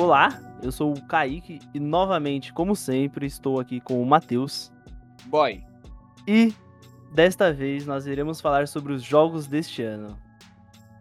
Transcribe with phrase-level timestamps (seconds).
[0.00, 0.30] Olá,
[0.62, 4.72] eu sou o Kaique e novamente, como sempre, estou aqui com o Matheus.
[5.26, 5.62] Boy.
[6.26, 6.54] E
[7.12, 10.16] desta vez nós iremos falar sobre os jogos deste ano.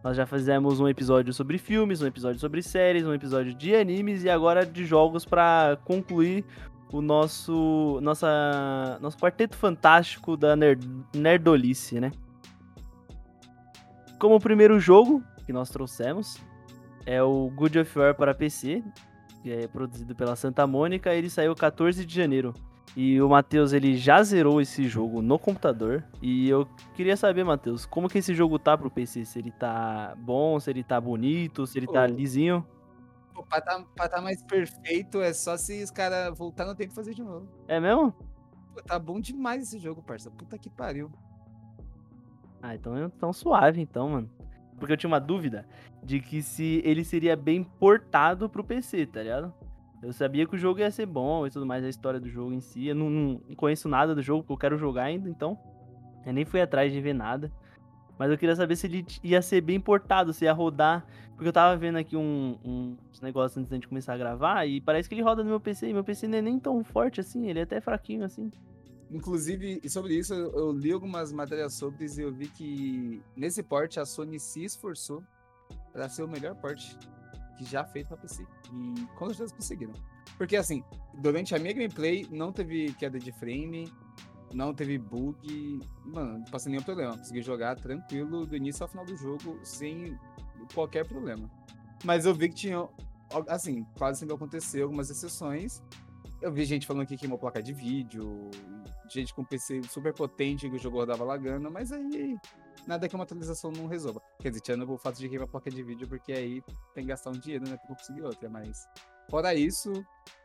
[0.04, 4.26] Nós já fizemos um episódio sobre filmes, um episódio sobre séries, um episódio de animes
[4.26, 6.44] e agora de jogos para concluir
[6.92, 10.86] o nosso nossa nosso quarteto fantástico da nerd,
[11.16, 12.12] nerdolice, né?
[14.20, 16.49] Como primeiro jogo que nós trouxemos
[17.10, 18.84] é o Good of War para PC,
[19.42, 22.54] que é produzido pela Santa Mônica, ele saiu 14 de janeiro.
[22.96, 26.04] E o Matheus, ele já zerou esse jogo no computador.
[26.22, 29.26] E eu queria saber, Matheus, como que esse jogo tá pro PC?
[29.26, 32.64] Se ele tá bom, se ele tá bonito, se ele tá lisinho.
[33.34, 36.92] Pô, pra tá, pra tá mais perfeito é só se os caras voltar no tempo
[36.92, 37.48] e fazer de novo.
[37.68, 38.14] É mesmo?
[38.74, 40.30] Pô, tá bom demais esse jogo, parça.
[40.30, 41.12] Puta que pariu.
[42.62, 44.30] Ah, então tão suave então, mano.
[44.80, 45.66] Porque eu tinha uma dúvida
[46.04, 49.54] de que se ele seria bem portado pro PC, tá ligado?
[50.02, 52.54] Eu sabia que o jogo ia ser bom e tudo mais, a história do jogo
[52.54, 52.88] em si.
[52.88, 55.60] Eu não, não conheço nada do jogo, porque eu quero jogar ainda, então.
[56.26, 57.52] Eu nem fui atrás de ver nada.
[58.18, 61.06] Mas eu queria saber se ele ia ser bem portado, se ia rodar.
[61.36, 64.82] Porque eu tava vendo aqui um, um, negócios antes da gente começar a gravar e
[64.82, 65.90] parece que ele roda no meu PC.
[65.90, 68.52] E meu PC não é nem tão forte assim, ele é até fraquinho assim.
[69.12, 74.06] Inclusive, sobre isso, eu li algumas matérias sobre e eu vi que nesse porte a
[74.06, 75.24] Sony se esforçou
[75.92, 76.98] para ser o melhor porte
[77.58, 78.46] que já feito para PC.
[78.72, 79.94] E com certeza conseguiram.
[80.38, 80.84] Porque assim,
[81.16, 83.92] durante a minha gameplay não teve queda de frame,
[84.54, 87.18] não teve bug, mano, não passei nenhum problema.
[87.18, 90.18] Consegui jogar tranquilo do início ao final do jogo sem
[90.74, 91.50] qualquer problema.
[92.04, 92.88] Mas eu vi que tinha,
[93.48, 95.84] assim, quase sempre aconteceu algumas exceções.
[96.42, 98.50] Eu vi gente falando que queimou placa de vídeo,
[99.10, 102.38] gente com PC super potente que o jogo rodava lagando, mas aí
[102.88, 104.22] nada que uma atualização não resolva.
[104.40, 106.62] Quer dizer, tirando o fato de queimar placa de vídeo, porque aí
[106.94, 108.88] tem que gastar um dinheiro, né, pra conseguir outra, mas...
[109.30, 109.92] Fora isso,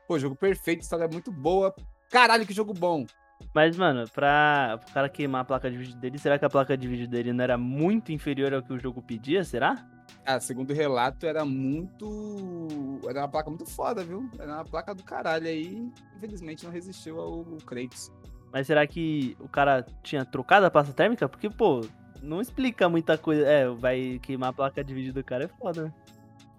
[0.06, 1.74] pô, jogo perfeito, história muito boa.
[2.10, 3.06] Caralho, que jogo bom!
[3.54, 6.76] Mas, mano, pra o cara queimar a placa de vídeo dele, será que a placa
[6.76, 9.86] de vídeo dele não era muito inferior ao que o jogo pedia, será?
[10.26, 12.98] Ah, segundo o relato, era muito.
[13.06, 14.28] Era uma placa muito foda, viu?
[14.38, 15.90] Era uma placa do caralho aí.
[16.16, 18.10] Infelizmente não resistiu ao Kratos.
[18.52, 21.28] Mas será que o cara tinha trocado a pasta térmica?
[21.28, 21.84] Porque, pô,
[22.22, 23.46] não explica muita coisa.
[23.46, 25.94] É, vai queimar a placa de vídeo do cara, é foda, né?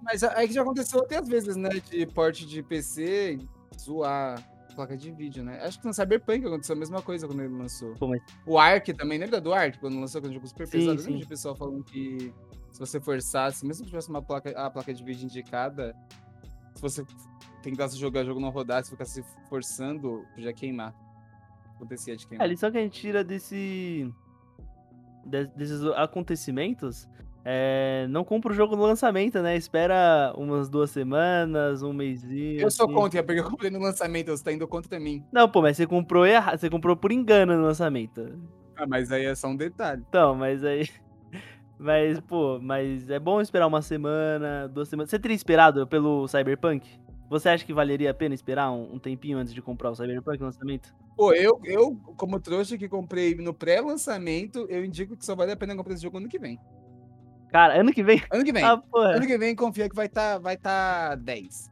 [0.03, 1.69] Mas é que já aconteceu outras vezes, né?
[1.69, 3.39] De porte de PC
[3.79, 4.43] zoar
[4.75, 5.59] placa de vídeo, né?
[5.63, 7.93] Acho que no Cyberpunk aconteceu a mesma coisa quando ele lançou.
[7.93, 8.21] Pô, mas...
[8.45, 9.79] O Ark também, lembra do Ark?
[9.79, 10.99] Quando lançou aquele jogo super sim, pesado?
[10.99, 11.05] Sim.
[11.05, 12.33] Lembra de pessoal falando que
[12.75, 15.95] se você forçasse, mesmo que tivesse uma placa, a placa de vídeo indicada,
[16.75, 17.05] se você
[17.63, 20.93] tentasse jogar jogo não rodasse, ficasse forçando, podia queimar.
[21.75, 22.43] Acontecia de É, queimar.
[22.45, 24.11] a lição que a gente tira desse.
[25.25, 27.07] de- desses acontecimentos
[27.45, 28.07] é.
[28.09, 29.55] Não compra o jogo no lançamento, né?
[29.55, 32.59] Espera umas duas semanas, um mêsinho.
[32.59, 32.93] Eu sou assim.
[32.95, 35.23] contra, porque eu comprei no lançamento, você tá indo contra mim.
[35.31, 36.57] Não, pô, mas você comprou errado.
[36.59, 38.37] Você comprou por engano no lançamento.
[38.75, 40.03] Ah, mas aí é só um detalhe.
[40.09, 40.89] Então, mas aí.
[41.77, 45.09] Mas, pô, mas é bom esperar uma semana, duas semanas.
[45.09, 46.87] Você teria esperado pelo Cyberpunk?
[47.29, 50.39] Você acha que valeria a pena esperar um, um tempinho antes de comprar o Cyberpunk
[50.39, 50.93] no lançamento?
[51.15, 55.57] Pô, eu, eu, como trouxa que comprei no pré-lançamento, eu indico que só vale a
[55.57, 56.59] pena comprar esse jogo ano que vem.
[57.49, 58.21] Cara, ano que vem.
[58.31, 58.63] Ano que vem.
[58.63, 58.81] Ah.
[58.93, 61.71] Ano que vem, confia que vai estar vai tá 10.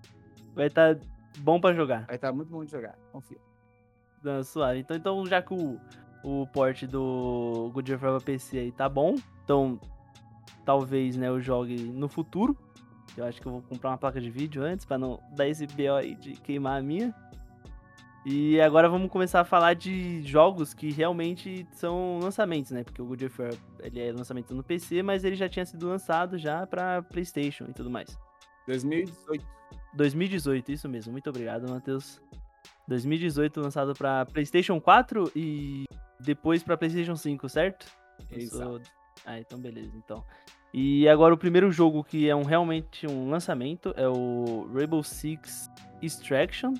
[0.55, 0.97] Vai estar
[1.39, 2.05] bom pra jogar.
[2.05, 3.37] Vai estar muito bom de jogar, confia.
[4.23, 4.79] Não, suave.
[4.79, 5.79] Então, então, já que o,
[6.23, 9.79] o port do Good of War PC aí tá bom, então
[10.65, 12.57] talvez, né, eu jogue no futuro.
[13.15, 15.67] Eu acho que eu vou comprar uma placa de vídeo antes pra não dar esse
[15.67, 17.13] BO aí de queimar a minha.
[18.25, 22.83] E agora vamos começar a falar de jogos que realmente são lançamentos, né?
[22.83, 25.89] Porque o Good of War, ele é lançamento no PC, mas ele já tinha sido
[25.89, 28.17] lançado já pra PlayStation e tudo mais.
[28.65, 29.45] 2018.
[29.93, 31.11] 2018, isso mesmo.
[31.11, 32.21] Muito obrigado, Matheus.
[32.87, 35.83] 2018 lançado pra PlayStation 4 e
[36.23, 37.85] depois pra PlayStation 5, certo?
[38.31, 38.81] Eu sou-
[39.25, 40.23] Ah, então beleza, então.
[40.73, 45.69] E agora o primeiro jogo que é um realmente um lançamento é o Rainbow Six
[46.01, 46.73] Extraction,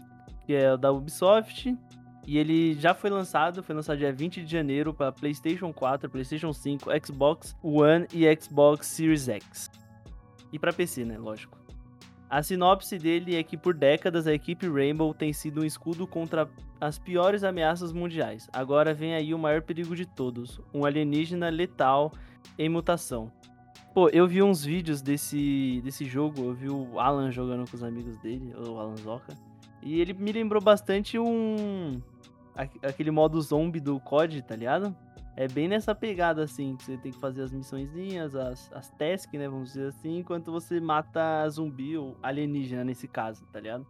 [0.46, 1.78] que é da Ubisoft.
[2.26, 6.54] E ele já foi lançado, foi lançado dia 20 de janeiro para PlayStation 4, PlayStation
[6.54, 9.70] 5, Xbox One e Xbox Series X.
[10.52, 11.58] E para PC, né, lógico.
[12.34, 16.50] A sinopse dele é que por décadas a equipe Rainbow tem sido um escudo contra
[16.82, 18.50] as piores ameaças mundiais.
[18.52, 22.12] Agora vem aí o maior perigo de todos, um alienígena letal
[22.58, 23.32] em mutação.
[23.94, 27.84] Pô, eu vi uns vídeos desse, desse jogo, eu vi o Alan jogando com os
[27.84, 29.38] amigos dele, o Alan Zoka,
[29.84, 32.02] e ele me lembrou bastante um...
[32.82, 34.96] aquele modo zombie do COD, tá ligado?
[35.36, 39.40] É bem nessa pegada, assim, que você tem que fazer as missõezinhas, as, as tasks,
[39.40, 43.86] né, vamos dizer assim, enquanto você mata zumbi ou alienígena nesse caso, tá ligado?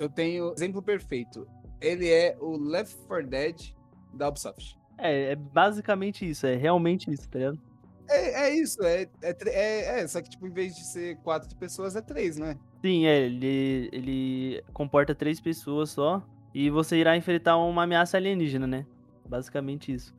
[0.00, 1.46] Eu tenho exemplo perfeito.
[1.80, 3.74] Ele é o Left 4 Dead
[4.14, 4.78] da Ubisoft.
[4.96, 7.60] É, é basicamente isso, é realmente isso, tá ligado?
[8.08, 11.54] É, é isso, é, é, é, é, só que tipo, em vez de ser quatro
[11.56, 12.58] pessoas, é três, né?
[12.80, 16.22] Sim, é, ele, ele comporta três pessoas só,
[16.54, 18.86] e você irá enfrentar uma ameaça alienígena, né?
[19.28, 20.14] Basicamente isso.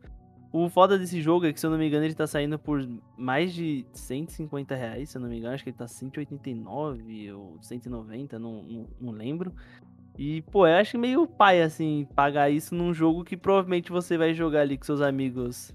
[0.53, 2.87] O foda desse jogo é que, se eu não me engano, ele tá saindo por
[3.17, 5.55] mais de 150 reais, se eu não me engano.
[5.55, 9.51] Acho que ele tá 189 ou 190, não, não, não lembro.
[10.15, 14.31] E, pô, eu acho meio pai, assim, pagar isso num jogo que provavelmente você vai
[14.35, 15.73] jogar ali com seus amigos,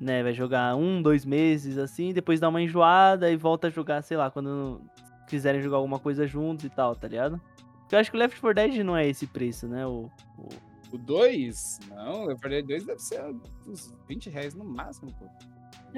[0.00, 0.24] né?
[0.24, 4.16] Vai jogar um, dois meses, assim, depois dá uma enjoada e volta a jogar, sei
[4.16, 4.80] lá, quando
[5.28, 7.40] quiserem jogar alguma coisa juntos e tal, tá ligado?
[7.92, 9.86] Eu acho que o Left 4 Dead não é esse preço, né?
[9.86, 10.48] O, o...
[10.92, 11.80] o 2?
[11.90, 13.22] Não, 4 Dead 2 deve ser
[13.66, 15.26] uns 20 reais no máximo, pô.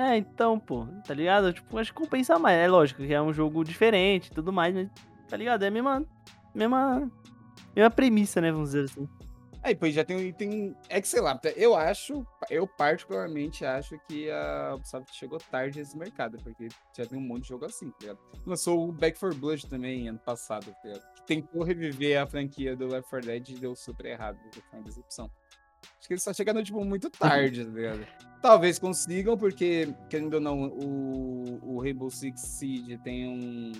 [0.01, 1.53] É, então, pô, tá ligado?
[1.53, 2.59] Tipo, acho que compensa mais.
[2.59, 4.89] É lógico que é um jogo diferente e tudo mais, mas,
[5.29, 5.65] tá ligado?
[5.65, 6.05] É a mesma,
[6.55, 7.11] mesma
[7.75, 8.51] mesma premissa, né?
[8.51, 9.09] Vamos dizer assim.
[9.63, 10.77] Aí, pois já tem, tem.
[10.89, 15.97] É que sei lá, eu acho, eu particularmente acho que a Ubisoft chegou tarde nesse
[15.97, 18.19] mercado, porque já tem um monte de jogo assim, tá ligado?
[18.47, 21.03] Lançou o Back 4 Blood também ano passado, tá ligado?
[21.27, 25.31] Tentou reviver a franquia do Left 4 Dead e deu super errado, foi uma decepção.
[25.99, 28.07] Acho que eles só chegaram, tipo, muito tarde, tá ligado?
[28.41, 33.73] Talvez consigam, porque, querendo ou não, o, o Rainbow Six Siege tem um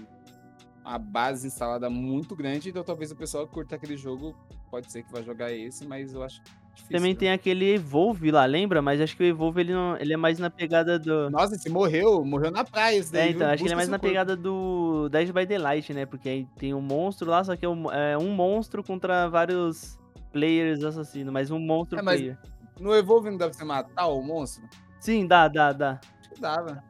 [0.89, 4.35] a base instalada muito grande, então talvez o pessoal curta aquele jogo,
[4.71, 6.43] pode ser que vá jogar esse, mas eu acho
[6.79, 6.97] difícil.
[6.97, 7.19] Também né?
[7.19, 8.81] tem aquele Evolve lá, lembra?
[8.81, 11.29] Mas acho que o Evolve ele, não, ele é mais na pegada do.
[11.31, 12.97] Nossa, esse morreu, morreu na praia.
[12.97, 14.09] Esse daí, é, então, acho que ele é mais na corpo.
[14.09, 16.07] pegada do Dead by Daylight, né?
[16.07, 19.99] Porque aí tem um monstro lá, só que é um, é um monstro contra vários
[20.33, 22.39] players assassinos, mas um monstro é, mas player.
[22.79, 24.65] No Evolve não deve ser matar o monstro?
[25.01, 26.01] Sim, dá, dá, dá.
[26.21, 26.85] Acho que dava.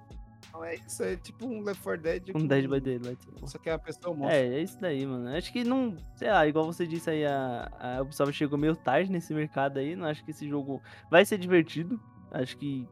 [0.59, 2.31] Então é isso, é tipo um Left 4 Dead.
[2.35, 3.19] Um Dead by Daylight.
[3.45, 4.37] Só que é a pessoa monstro.
[4.37, 5.29] É, é isso daí, mano.
[5.29, 9.11] Acho que não, sei lá, igual você disse aí, a, a Ubisoft chegou meio tarde
[9.11, 9.95] nesse mercado aí.
[9.95, 12.01] Não acho que esse jogo vai ser divertido.
[12.31, 12.89] Acho que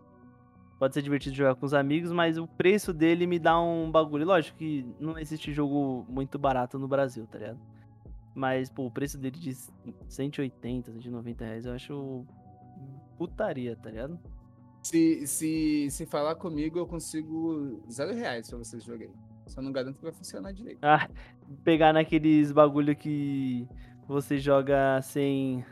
[0.79, 4.25] pode ser divertido jogar com os amigos, mas o preço dele me dá um bagulho.
[4.25, 7.59] Lógico que não existe jogo muito barato no Brasil, tá ligado?
[8.33, 9.57] Mas, pô, o preço dele de
[10.09, 12.25] 180, 190 reais eu acho
[13.19, 14.21] putaria, tá ligado?
[14.87, 19.13] Se, se, se falar comigo, eu consigo zero reais pra vocês jogarem.
[19.49, 20.79] Só não garanto que vai funcionar direito.
[20.81, 21.09] Ah,
[21.65, 23.67] pegar naqueles bagulho que
[24.07, 25.65] você joga sem.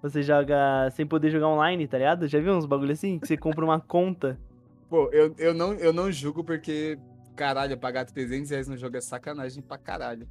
[0.00, 2.26] Você joga sem poder jogar online, tá ligado?
[2.26, 3.18] Já viu uns bagulho assim?
[3.18, 4.40] Que você compra uma conta.
[4.88, 6.98] Pô, eu, eu, não, eu não julgo porque,
[7.36, 10.26] caralho, pagar 300 reais no jogo é sacanagem pra caralho.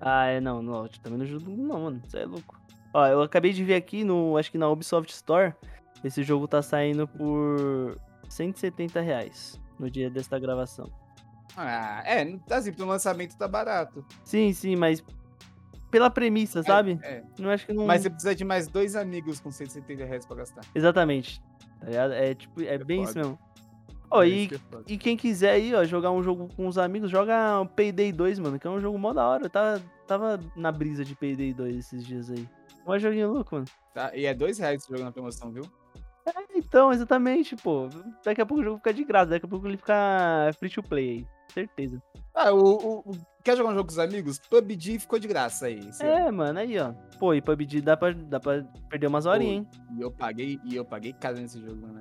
[0.00, 2.02] Ah, é, não, não, eu também não julgo, não, mano.
[2.04, 2.60] Você é louco.
[2.92, 4.36] Ó, eu acabei de ver aqui no.
[4.36, 5.54] Acho que na Ubisoft Store
[6.04, 7.98] esse jogo tá saindo por
[8.28, 10.90] 170 reais no dia desta gravação.
[11.56, 14.04] Ah, é, assim, pro lançamento tá barato.
[14.24, 15.02] Sim, sim, mas
[15.90, 16.98] pela premissa, é, sabe?
[17.02, 17.22] É.
[17.38, 17.86] Não acho que não.
[17.86, 20.62] Mas você precisa de mais dois amigos com 170 reais pra gastar.
[20.74, 21.40] Exatamente.
[21.80, 23.10] Tá é tipo, é, é bem foda.
[23.10, 23.38] isso mesmo.
[24.10, 27.10] Ó, oh, e, é e quem quiser aí, ó, jogar um jogo com os amigos,
[27.10, 29.44] joga o Payday 2, mano, que é um jogo mó da hora.
[29.44, 32.48] Eu tava, tava na brisa de Payday 2 esses dias aí.
[32.86, 33.66] Um joguinho louco, mano.
[33.94, 35.64] Tá, e é dois reais esse jogo na promoção, viu?
[36.26, 37.88] É, então, exatamente, pô.
[38.24, 40.82] Daqui a pouco o jogo fica de graça, daqui a pouco ele fica free to
[40.82, 41.26] play aí.
[41.52, 42.02] Certeza.
[42.34, 43.12] Ah, o, o,
[43.44, 44.38] quer jogar um jogo com os amigos?
[44.38, 45.88] PUBG ficou de graça aí.
[46.00, 46.38] É, ano.
[46.38, 46.92] mano, aí, ó.
[47.18, 49.68] Pô, e PUBG dá pra, dá pra perder umas horinhas, hein?
[49.96, 52.00] E eu paguei, e eu paguei caro nesse jogo, né?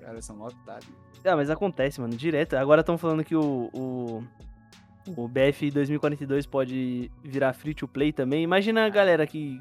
[0.00, 0.90] Cara, são otários.
[1.24, 2.54] Ah, mas acontece, mano, direto.
[2.54, 4.24] Agora estão falando que o, o,
[5.16, 8.42] o BF 2042 pode virar free to play também.
[8.42, 9.60] Imagina a galera que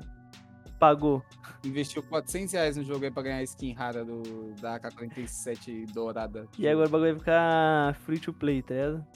[0.83, 1.23] pagou.
[1.63, 6.45] Investiu 400 reais no jogo aí pra ganhar a skin rara do, da AK-47 dourada.
[6.59, 9.07] E agora o bagulho vai ficar free to play, tá ligado?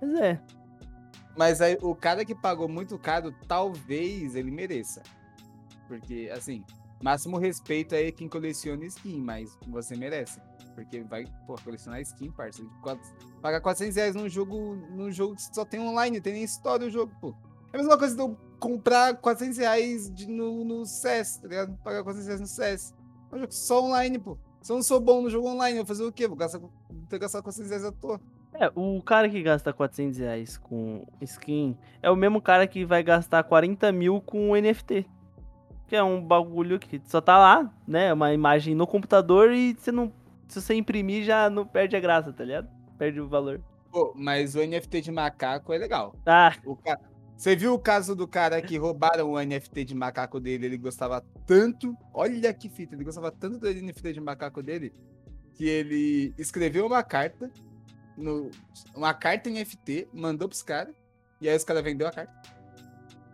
[0.00, 0.40] Mas é.
[1.36, 5.02] Mas aí o cara que pagou muito caro, talvez ele mereça.
[5.86, 6.64] Porque, assim,
[7.02, 10.40] máximo respeito aí quem coleciona skin, mas você merece.
[10.74, 12.70] Porque vai, pô, colecionar skin, parceiro.
[13.42, 16.90] Pagar 400 reais num jogo, num jogo que só tem online, tem nem história o
[16.90, 17.34] jogo, pô.
[17.74, 21.76] É a mesma coisa do comprar 400 reais de, no, no CS, tá ligado?
[21.82, 22.94] Pagar 400 reais no CS.
[23.32, 24.38] É um jogo só online, pô.
[24.60, 26.28] Se eu não sou bom no jogo online, eu vou fazer o quê?
[26.28, 26.70] Vou gastar, vou
[27.08, 28.20] ter que gastar 400 reais à toa.
[28.52, 33.02] É, o cara que gasta 400 reais com skin é o mesmo cara que vai
[33.02, 35.06] gastar 40 mil com NFT.
[35.86, 38.12] Que é um bagulho que só tá lá, né?
[38.12, 40.12] Uma imagem no computador e você não.
[40.46, 42.68] Se você imprimir, já não perde a graça, tá ligado?
[42.98, 43.60] Perde o valor.
[43.90, 46.14] Pô, mas o NFT de macaco é legal.
[46.26, 46.52] Ah.
[46.64, 46.98] O, ca...
[47.40, 50.66] Você viu o caso do cara que roubaram o NFT de macaco dele?
[50.66, 51.96] Ele gostava tanto.
[52.12, 54.92] Olha que fita, ele gostava tanto do NFT de macaco dele
[55.54, 57.50] que ele escreveu uma carta,
[58.14, 58.50] no,
[58.94, 60.94] uma carta em FT, mandou pros caras,
[61.40, 62.30] e aí os caras vendeu a carta.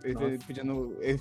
[0.04, 1.20] Ele, ele pedindo ele,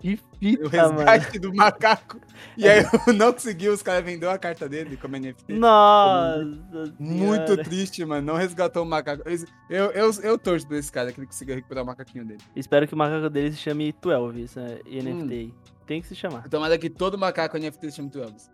[0.00, 2.18] Que o fita, resgate do macaco.
[2.56, 5.52] E aí eu não consegui, os caras vendeu a carta dele como NFT.
[5.52, 6.66] mano.
[6.70, 8.26] Nossa Muito triste, mano.
[8.26, 9.22] Não resgatou o macaco.
[9.68, 12.40] Eu, eu, eu torço pra esse cara que ele consiga recuperar o macaquinho dele.
[12.56, 15.52] Espero que o macaco dele se chame 12, essa NFT Hum.
[15.86, 16.48] Tem que se chamar.
[16.48, 18.50] Tomara que todo macaco NFT se chame Tuelvis.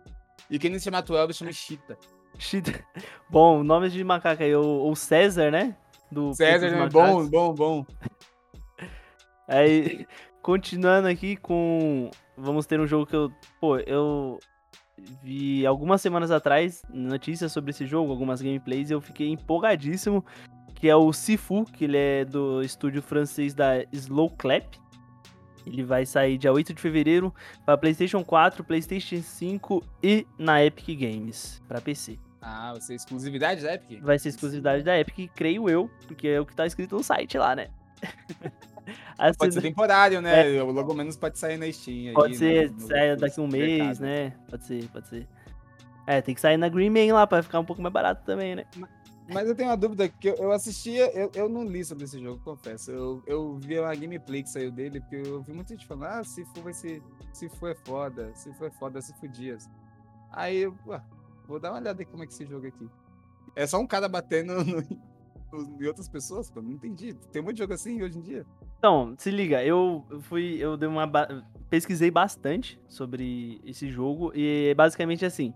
[0.49, 1.97] E quem não se chama Tuelvis chama Chita.
[2.37, 2.83] Shit.
[3.29, 5.75] Bom, nomes de macaco aí, o, o César, né?
[6.11, 6.89] Do César, né?
[6.89, 7.85] Bom, bom, bom.
[9.47, 10.05] Aí,
[10.47, 12.09] continuando aqui com.
[12.37, 13.29] Vamos ter um jogo que eu.
[13.59, 14.39] Pô, eu
[15.21, 20.23] vi algumas semanas atrás notícias sobre esse jogo, algumas gameplays, e eu fiquei empolgadíssimo.
[20.73, 24.75] Que é o Sifu, que ele é do estúdio francês da Slow Clap.
[25.65, 27.33] Ele vai sair dia 8 de fevereiro
[27.65, 32.17] para PlayStation 4, PlayStation 5 e na Epic Games para PC.
[32.41, 34.01] Ah, você é exclusividade da Epic?
[34.01, 37.37] Vai ser exclusividade da Epic, creio eu, porque é o que tá escrito no site
[37.37, 37.67] lá, né?
[39.17, 40.61] Assim, Pode ser temporário, né?
[40.61, 42.09] Logo menos pode sair na Steam.
[42.09, 44.01] aí, Pode ser, no- no- saia no daqui um mês, mercado.
[44.01, 44.33] né?
[44.49, 45.27] Pode ser, pode ser.
[46.05, 48.55] É, tem que sair na Green Man lá pra ficar um pouco mais barato também,
[48.55, 48.65] né?
[49.29, 52.17] Mas eu tenho uma dúvida, que eu, eu assistia, eu, eu não li sobre esse
[52.17, 52.91] jogo, confesso.
[52.91, 56.23] Eu, eu vi uma gameplay que saiu dele, porque eu vi muita gente falando, ah,
[56.23, 57.01] se for vai ser.
[57.33, 59.69] Se for é foda, se for é foda, se for dias.
[60.31, 61.01] Aí eu, ué,
[61.45, 62.89] vou dar uma olhada em como é que esse jogo aqui.
[63.53, 67.13] É só um cara batendo no- em outras pessoas, pô, não entendi.
[67.31, 68.45] Tem de jogo assim hoje em dia.
[68.77, 74.69] Então, se liga, eu fui, eu dei uma ba- pesquisei bastante sobre esse jogo e
[74.69, 75.53] é basicamente assim.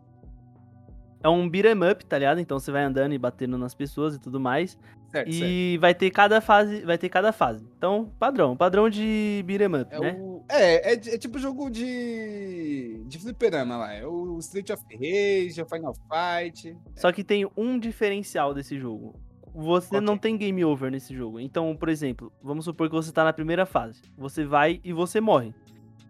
[1.23, 2.39] É um beat 'em up, tá ligado?
[2.39, 4.71] Então você vai andando e batendo nas pessoas e tudo mais.
[5.11, 5.45] Certo, certo.
[5.45, 7.63] E vai ter cada fase, vai ter cada fase.
[7.77, 10.17] Então, padrão, padrão de beat 'em up, É, né?
[10.19, 13.03] o, é, é, é tipo jogo de.
[13.05, 13.93] de fliperama lá.
[13.93, 16.75] É o Street of Rage, é o Final Fight.
[16.95, 19.13] Só que tem um diferencial desse jogo.
[19.53, 21.39] Você que não tem game over nesse jogo.
[21.39, 24.01] Então, por exemplo, vamos supor que você tá na primeira fase.
[24.17, 25.53] Você vai e você morre.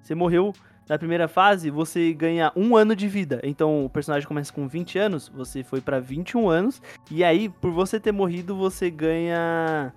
[0.01, 0.53] Você morreu
[0.89, 3.39] na primeira fase, você ganha um ano de vida.
[3.43, 6.81] Então, o personagem começa com 20 anos, você foi pra 21 anos.
[7.09, 9.93] E aí, por você ter morrido, você ganha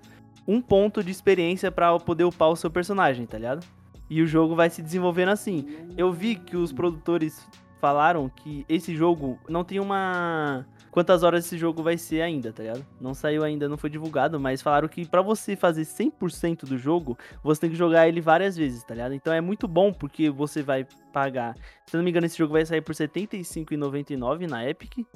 [0.47, 3.67] um ponto de experiência pra poder upar o seu personagem, tá ligado?
[4.09, 5.67] E o jogo vai se desenvolvendo assim.
[5.97, 7.45] Eu vi que os produtores
[7.85, 10.67] falaram que esse jogo não tem uma.
[10.91, 12.87] Quantas horas esse jogo vai ser ainda, tá ligado?
[12.99, 17.19] Não saiu ainda, não foi divulgado, mas falaram que pra você fazer 100% do jogo,
[17.43, 19.13] você tem que jogar ele várias vezes, tá ligado?
[19.13, 21.55] Então é muito bom porque você vai pagar.
[21.85, 25.07] Se eu não me engano, esse jogo vai sair por R$ 75,99 na Epic.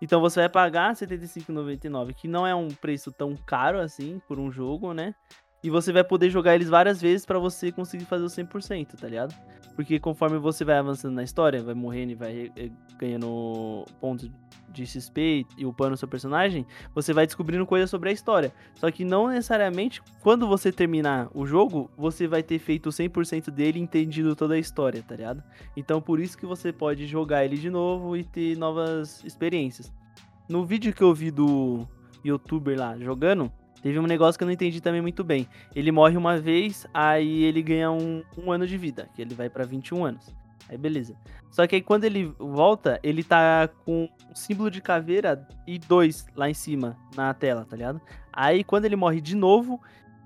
[0.00, 4.38] Então você vai pagar R$ 75,99, que não é um preço tão caro assim por
[4.38, 5.16] um jogo, né?
[5.64, 9.08] E você vai poder jogar eles várias vezes pra você conseguir fazer o 100%, tá
[9.08, 9.34] ligado?
[9.74, 14.30] Porque conforme você vai avançando na história, vai morrendo e vai eh, ganhando pontos
[14.68, 18.52] de XP e upando o seu personagem, você vai descobrindo coisas sobre a história.
[18.74, 23.78] Só que não necessariamente quando você terminar o jogo, você vai ter feito 100% dele
[23.78, 25.42] e entendido toda a história, tá ligado?
[25.74, 29.90] Então por isso que você pode jogar ele de novo e ter novas experiências.
[30.46, 31.88] No vídeo que eu vi do
[32.22, 33.50] youtuber lá jogando,
[33.84, 35.46] teve um negócio que eu não entendi também muito bem.
[35.76, 39.50] Ele morre uma vez, aí ele ganha um, um ano de vida, que ele vai
[39.50, 40.34] pra 21 anos.
[40.70, 41.14] Aí beleza.
[41.50, 46.26] Só que aí quando ele volta, ele tá com um símbolo de caveira e dois
[46.34, 48.00] lá em cima na tela, tá ligado?
[48.32, 49.78] Aí quando ele morre de novo,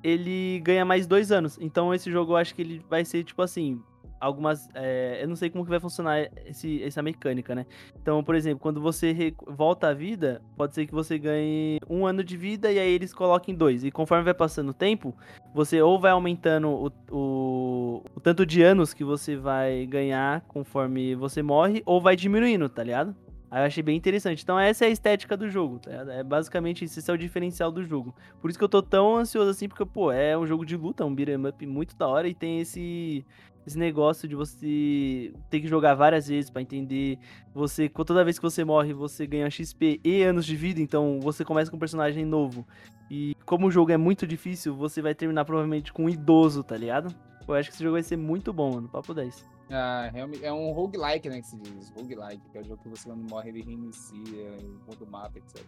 [0.05, 1.59] ele ganha mais dois anos.
[1.61, 3.83] Então esse jogo eu acho que ele vai ser tipo assim.
[4.21, 4.69] Algumas.
[4.75, 7.67] é, eu não sei como que vai funcionar esse, essa mecânica, né?
[8.01, 12.25] Então, por exemplo, quando você volta à vida, pode ser que você ganhe um ano
[12.25, 13.85] de vida e aí eles coloquem dois.
[13.85, 15.15] E conforme vai passando o tempo,
[15.55, 21.15] você ou vai aumentando o, o, o tanto de anos que você vai ganhar conforme
[21.15, 23.15] você morre, ou vai diminuindo, tá ligado?
[23.51, 24.43] Aí eu achei bem interessante.
[24.43, 25.91] Então essa é a estética do jogo, tá?
[25.91, 28.15] É basicamente isso, esse é o diferencial do jogo.
[28.41, 31.05] Por isso que eu tô tão ansioso assim, porque, pô, é um jogo de luta,
[31.05, 33.25] um beat'em up muito da hora e tem esse
[33.69, 37.19] esse negócio de você ter que jogar várias vezes pra entender.
[37.55, 41.45] Você, toda vez que você morre, você ganha XP e anos de vida, então você
[41.45, 42.67] começa com um personagem novo.
[43.11, 46.77] E como o jogo é muito difícil, você vai terminar provavelmente com um idoso, tá
[46.77, 47.15] ligado?
[47.47, 48.89] Eu acho que esse jogo vai ser muito bom, mano.
[48.89, 49.47] Papo 10.
[49.71, 50.11] Ah,
[50.43, 51.91] é um roguelike, né, que se diz.
[51.91, 54.57] Roguelike, que é o jogo que você quando morre, ele reinicia,
[54.87, 55.65] muda o mapa, etc.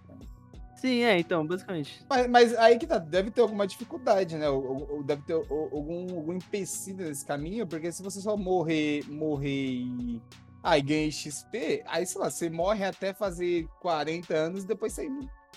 [0.81, 2.03] Sim, é, então, basicamente.
[2.09, 4.49] Mas, mas aí que tá, deve ter alguma dificuldade, né?
[4.49, 9.73] Ou, ou- deve ter algum, algum empecilho nesse caminho, porque se você só morrer, morrer
[9.73, 10.23] e.
[10.63, 14.93] Ah, e ganha XP, aí sei lá, você morre até fazer 40 anos e depois
[14.93, 15.09] você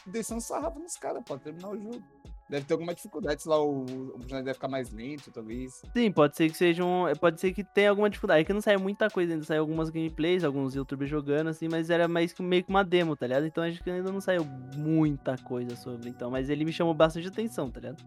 [0.06, 2.02] descendo sarrafo nos caras, pode terminar o jogo.
[2.50, 5.82] Deve ter alguma dificuldade, sei lá, o, o personagem deve ficar mais lento, talvez.
[5.94, 7.06] Sim, pode ser que seja um.
[7.20, 8.42] Pode ser que tenha alguma dificuldade.
[8.42, 11.90] É que não saiu muita coisa, ainda saiu algumas gameplays, alguns youtubers jogando, assim, mas
[11.90, 13.46] era mais que meio que uma demo, tá ligado?
[13.46, 14.46] Então acho que ainda não saiu
[14.76, 16.10] muita coisa sobre.
[16.10, 18.04] Então, mas ele me chamou bastante atenção, tá ligado?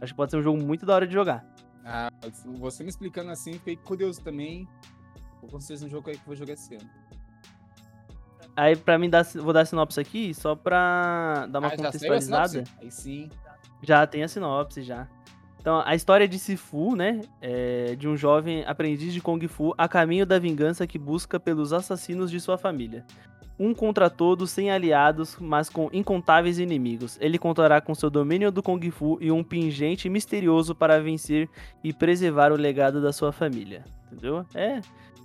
[0.00, 1.44] Acho que pode ser um jogo muito da hora de jogar.
[1.84, 2.08] Ah,
[2.58, 4.68] você me explicando assim, fiquei curioso também.
[5.40, 6.88] Com certeza um jogo aí que eu vou jogar esse ano.
[8.56, 12.64] Aí, pra mim, dar, vou dar sinopse aqui, só pra dar uma ah, contextualizada.
[12.80, 13.28] Aí sim.
[13.84, 15.06] Já tem a sinopse, já.
[15.60, 17.22] Então, a história de Sifu, né?
[17.40, 21.72] É de um jovem aprendiz de Kung Fu a caminho da vingança que busca pelos
[21.72, 23.04] assassinos de sua família.
[23.58, 27.16] Um contra todos, sem aliados, mas com incontáveis inimigos.
[27.20, 31.48] Ele contará com seu domínio do Kung Fu e um pingente misterioso para vencer
[31.82, 33.84] e preservar o legado da sua família.
[34.06, 34.44] Entendeu?
[34.54, 34.80] É,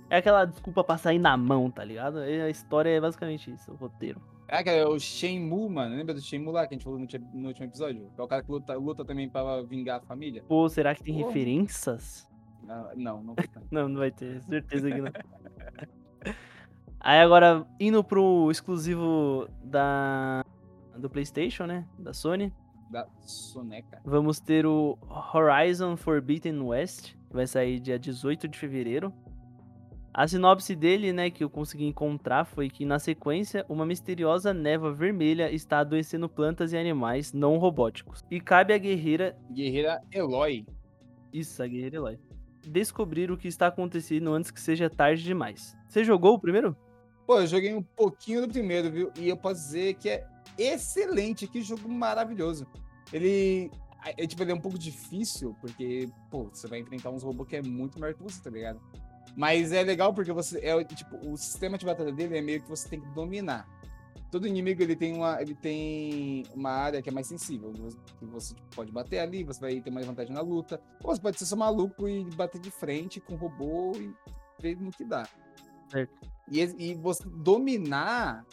[0.08, 2.18] é aquela desculpa pra sair na mão, tá ligado?
[2.18, 4.20] A história é basicamente isso, o roteiro.
[4.52, 5.94] É, que é o Shenmue, mano.
[5.94, 8.10] Lembra do Shenmue lá que a gente falou no, no, último episódio?
[8.18, 10.42] É o cara que luta, luta também pra vingar a família.
[10.48, 11.28] Pô, será que tem Pô.
[11.28, 12.28] referências?
[12.64, 13.62] Não, não, não vai ter.
[13.70, 15.12] não, não vai ter, certeza que não.
[16.98, 20.44] Aí agora, indo pro exclusivo da
[20.98, 21.86] do PlayStation, né?
[21.96, 22.52] Da Sony.
[22.90, 24.02] Da Soneca.
[24.04, 24.98] Vamos ter o
[25.32, 29.12] Horizon Forbidden West, que vai sair dia 18 de fevereiro.
[30.12, 34.92] A sinopse dele, né, que eu consegui encontrar foi que, na sequência, uma misteriosa névoa
[34.92, 38.24] vermelha está adoecendo plantas e animais não robóticos.
[38.28, 39.38] E cabe à guerreira.
[39.52, 40.66] Guerreira Eloy.
[41.32, 42.18] Isso, a guerreira Eloy.
[42.66, 45.76] Descobrir o que está acontecendo antes que seja tarde demais.
[45.88, 46.76] Você jogou o primeiro?
[47.24, 49.12] Pô, eu joguei um pouquinho do primeiro, viu?
[49.16, 50.26] E eu posso dizer que é
[50.58, 52.66] excelente, que jogo maravilhoso.
[53.12, 53.70] Ele.
[54.04, 57.56] É, tipo, ele é um pouco difícil, porque, pô, você vai enfrentar uns robôs que
[57.56, 58.80] é muito maior que você, tá ligado?
[59.36, 62.68] Mas é legal porque você é tipo o sistema de batalha dele é meio que
[62.68, 63.68] você tem que dominar.
[64.30, 68.54] Todo inimigo ele tem uma ele tem uma área que é mais sensível, que você
[68.54, 70.80] tipo, pode bater ali, você vai ter mais vantagem na luta.
[71.02, 74.12] Ou você pode ser só maluco e bater de frente com o robô e
[74.60, 75.26] ver no que dá.
[75.90, 76.30] Certo.
[76.50, 78.44] E, e você dominar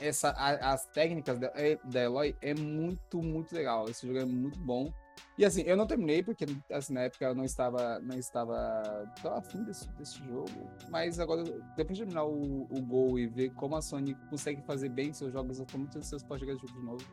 [0.00, 3.88] essa, a, as técnicas da, é, da Eloy é muito, muito legal.
[3.88, 4.92] Esse jogo é muito bom.
[5.38, 9.34] E assim, eu não terminei, porque assim, na época eu não estava, não estava tão
[9.34, 10.50] afim desse, desse jogo.
[10.90, 11.42] Mas agora,
[11.76, 15.32] depois de terminar o, o Gol e ver como a Sony consegue fazer bem seus
[15.32, 17.06] jogos, eu tô muito ansioso para jogar esse jogo de novo.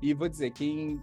[0.00, 1.02] E vou dizer, quem.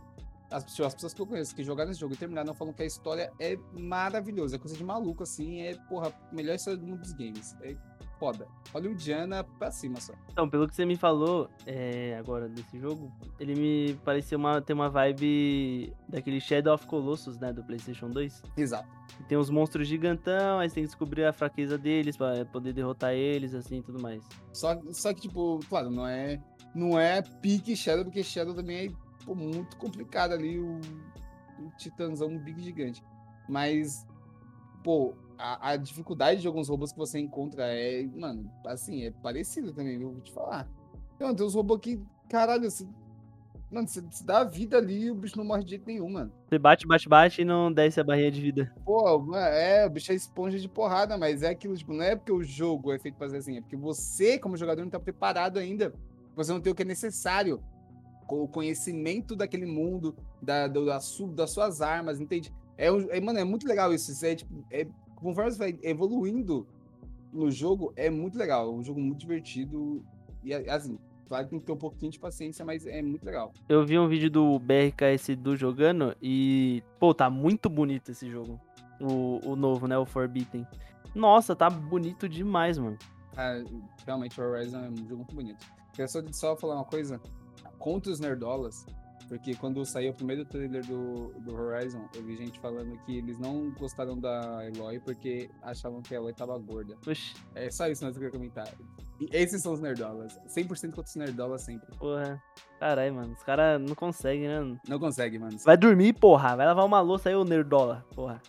[0.49, 2.86] As, as pessoas que eu conheço que jogaram esse jogo e terminaram falam que a
[2.86, 4.55] história é maravilhosa.
[4.55, 5.62] É coisa de maluco, assim.
[5.62, 7.57] É, porra, melhor história do mundo dos games.
[7.62, 7.75] É
[8.23, 8.47] foda.
[8.71, 10.13] Hollywoodiana pra cima só.
[10.31, 14.71] Então, pelo que você me falou é, agora desse jogo, ele me pareceu uma, ter
[14.71, 18.41] uma vibe daquele Shadow of Colossus, né, do PlayStation 2.
[18.55, 18.88] Exato.
[19.27, 23.12] Tem uns monstros gigantão, aí você tem que descobrir a fraqueza deles pra poder derrotar
[23.12, 24.23] eles, assim, e tudo mais.
[24.53, 26.41] Só, só que, tipo, claro, não é,
[26.73, 28.91] não é pique Shadow, porque Shadow também é
[29.25, 30.79] pô, muito complicado ali, o,
[31.59, 33.03] o titãzão big gigante.
[33.49, 34.07] Mas,
[34.81, 39.73] pô, a, a, dificuldade de alguns robôs que você encontra é, mano, assim, é parecido
[39.73, 40.11] também, viu?
[40.11, 40.67] Vou te falar.
[41.15, 42.87] Então, tem uns robôs que, caralho, você,
[43.71, 46.09] mano, você, você dá a vida ali e o bicho não morre de jeito nenhum,
[46.09, 46.31] mano.
[46.47, 48.73] Você bate, bate, bate e não desce a barrinha de vida.
[48.85, 52.31] Pô, é, o bicho é esponja de porrada, mas é aquilo, tipo, não é porque
[52.31, 55.57] o jogo é feito pra fazer assim, é porque você, como jogador, não tá preparado
[55.57, 55.93] ainda.
[56.35, 57.61] Você não tem o que é necessário.
[58.29, 60.99] O conhecimento daquele mundo, da, da, da
[61.35, 62.51] das suas armas, entende?
[62.77, 64.11] É, é, mano, é muito legal isso.
[64.11, 64.87] isso é, tipo, é
[65.23, 66.67] conforme você vai evoluindo
[67.31, 68.67] no jogo, é muito legal.
[68.67, 70.05] É um jogo muito divertido.
[70.43, 73.51] E assim, claro que tem que ter um pouquinho de paciência, mas é muito legal.
[73.67, 78.59] Eu vi um vídeo do BRKS do jogando e, pô, tá muito bonito esse jogo.
[78.99, 79.97] O, o novo, né?
[79.97, 80.67] O Forbidden.
[81.15, 82.97] Nossa, tá bonito demais, mano.
[83.36, 83.63] Ah,
[84.05, 85.65] realmente o Horizon é um jogo muito bonito.
[85.91, 87.19] Queria só, só falar uma coisa.
[87.79, 88.86] Contra os nerdolas,
[89.33, 93.39] porque quando saiu o primeiro trailer do, do Horizon, eu vi gente falando que eles
[93.39, 96.95] não gostaram da Eloy porque achavam que a Eloy tava gorda.
[97.07, 97.33] Oxi.
[97.55, 98.67] É só isso que eu queria comentar.
[99.19, 100.39] E esses são os nerdolas.
[100.47, 101.87] 100% contra os nerdolas sempre.
[101.97, 102.39] Porra.
[102.79, 103.33] Caralho, mano.
[103.33, 104.79] Os caras não conseguem, né?
[104.87, 105.57] Não consegue, mano.
[105.65, 106.55] Vai dormir, porra.
[106.55, 108.05] Vai lavar uma louça aí, o nerdola.
[108.13, 108.39] Porra.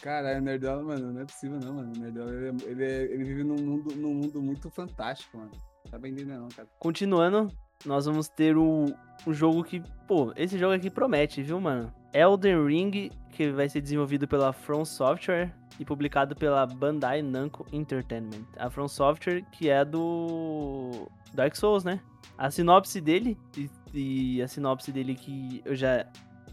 [0.00, 1.92] Caralho, o Nerdola, mano, não é possível não, mano.
[1.96, 5.50] O Nerdola, ele, é, ele, é, ele vive num mundo, num mundo muito fantástico, mano.
[5.90, 6.68] Tá bem entendendo, não, cara.
[6.78, 7.48] Continuando,
[7.84, 8.86] nós vamos ter o,
[9.26, 11.92] um jogo que, pô, esse jogo aqui promete, viu, mano?
[12.12, 18.44] Elden Ring, que vai ser desenvolvido pela From Software e publicado pela Bandai Namco Entertainment.
[18.56, 22.00] A From Software, que é do Dark Souls, né?
[22.36, 26.06] A sinopse dele, e, e a sinopse dele que eu já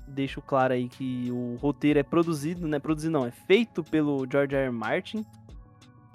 [0.07, 2.79] deixo claro aí que o roteiro é produzido, né?
[2.79, 4.65] Produzido não, é feito pelo George R.
[4.65, 4.71] R.
[4.71, 5.25] Martin,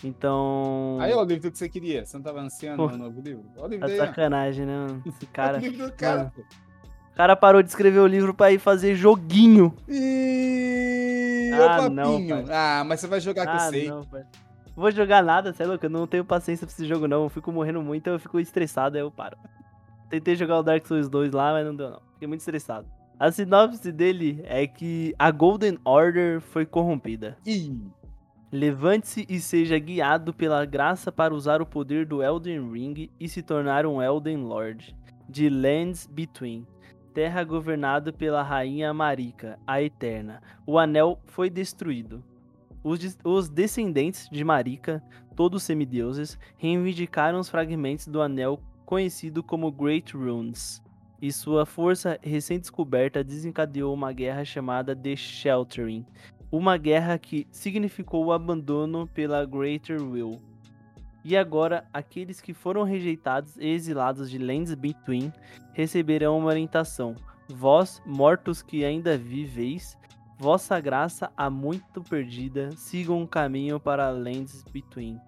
[0.06, 0.98] então.
[1.00, 2.04] Aí, ó, o livro que você queria.
[2.04, 3.44] Você não tava ansiando pô, no novo livro?
[3.56, 5.02] Olha o livro tá sacanagem, né, mano?
[5.06, 5.58] Esse cara.
[5.58, 6.32] o cara, mano.
[7.12, 9.74] O cara parou de escrever o livro pra ir fazer joguinho.
[9.88, 12.18] Ih, Ah, ah, não,
[12.50, 13.88] ah, mas você vai jogar que eu Ah, sei.
[13.88, 14.24] não, pai.
[14.76, 15.86] Vou jogar nada, você é louco?
[15.86, 17.22] Eu não tenho paciência pra esse jogo, não.
[17.22, 19.36] Eu fico morrendo muito, eu fico estressado, aí eu paro.
[20.10, 22.00] Tentei jogar o Dark Souls 2 lá, mas não deu, não.
[22.14, 22.86] Fiquei muito estressado.
[23.18, 27.36] A sinopse dele é que a Golden Order foi corrompida.
[27.46, 27.80] Ih,
[28.54, 33.42] Levante-se e seja guiado pela graça para usar o poder do Elden Ring e se
[33.42, 34.94] tornar um Elden Lord.
[35.28, 36.64] De Lands Between.
[37.12, 40.40] Terra governada pela rainha Marika, a Eterna.
[40.64, 42.22] O anel foi destruído.
[42.84, 45.02] Os, des- os descendentes de Marika,
[45.34, 50.80] todos semideuses, reivindicaram os fragmentos do anel conhecido como Great Runes.
[51.20, 56.06] E sua força recém-descoberta desencadeou uma guerra chamada The Sheltering,
[56.56, 60.40] uma guerra que significou o abandono pela Greater Will.
[61.24, 65.32] E agora, aqueles que foram rejeitados e exilados de Lands Between
[65.72, 67.16] receberão uma orientação.
[67.48, 69.98] Vós, mortos que ainda viveis,
[70.38, 75.18] vossa graça há muito perdida, sigam um caminho para Lands Between,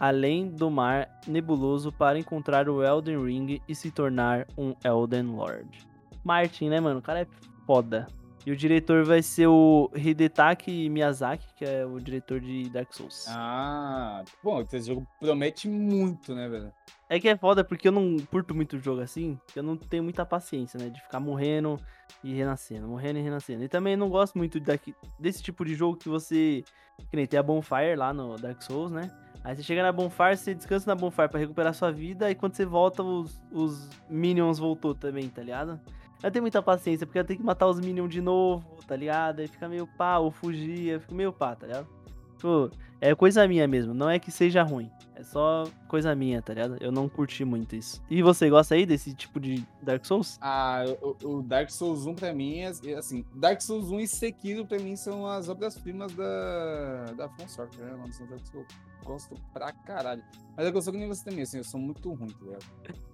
[0.00, 5.86] além do mar nebuloso para encontrar o Elden Ring e se tornar um Elden Lord.
[6.24, 6.98] Martin, né, mano?
[6.98, 7.26] O cara é
[7.66, 8.08] foda.
[8.44, 13.26] E o diretor vai ser o Hidetaki Miyazaki, que é o diretor de Dark Souls.
[13.28, 16.72] Ah, bom, esse jogo promete muito, né, velho?
[17.08, 20.02] É que é foda porque eu não curto muito jogo assim, que eu não tenho
[20.02, 20.88] muita paciência, né?
[20.88, 21.78] De ficar morrendo
[22.24, 23.62] e renascendo, morrendo e renascendo.
[23.62, 26.64] E também não gosto muito daqui, desse tipo de jogo que você.
[27.10, 29.10] Que nem tem a Bonfire lá no Dark Souls, né?
[29.44, 32.54] Aí você chega na Bonfire, você descansa na Bonfire pra recuperar sua vida, e quando
[32.54, 35.80] você volta, os, os Minions voltou também, tá ligado?
[36.22, 39.40] Eu tenho muita paciência, porque eu tenho que matar os Minions de novo, tá ligado?
[39.40, 41.88] Aí fica meio pá, ou fugir, eu fico meio pá, tá ligado?
[42.36, 44.90] Tipo, é coisa minha mesmo, não é que seja ruim.
[45.14, 46.76] É só coisa minha, tá ligado?
[46.80, 48.02] Eu não curti muito isso.
[48.08, 50.38] E você gosta aí desse tipo de Dark Souls?
[50.40, 54.66] Ah, o, o Dark Souls 1 pra mim é assim, Dark Souls 1 e Sekiro
[54.66, 57.46] pra mim são as obras-primas da, da From
[57.78, 57.92] né?
[57.92, 58.66] Mano, são jogos que eu
[59.04, 60.24] gosto pra caralho.
[60.56, 63.11] Mas eu gosto que nem você também, assim, eu sou muito ruim, tá ligado?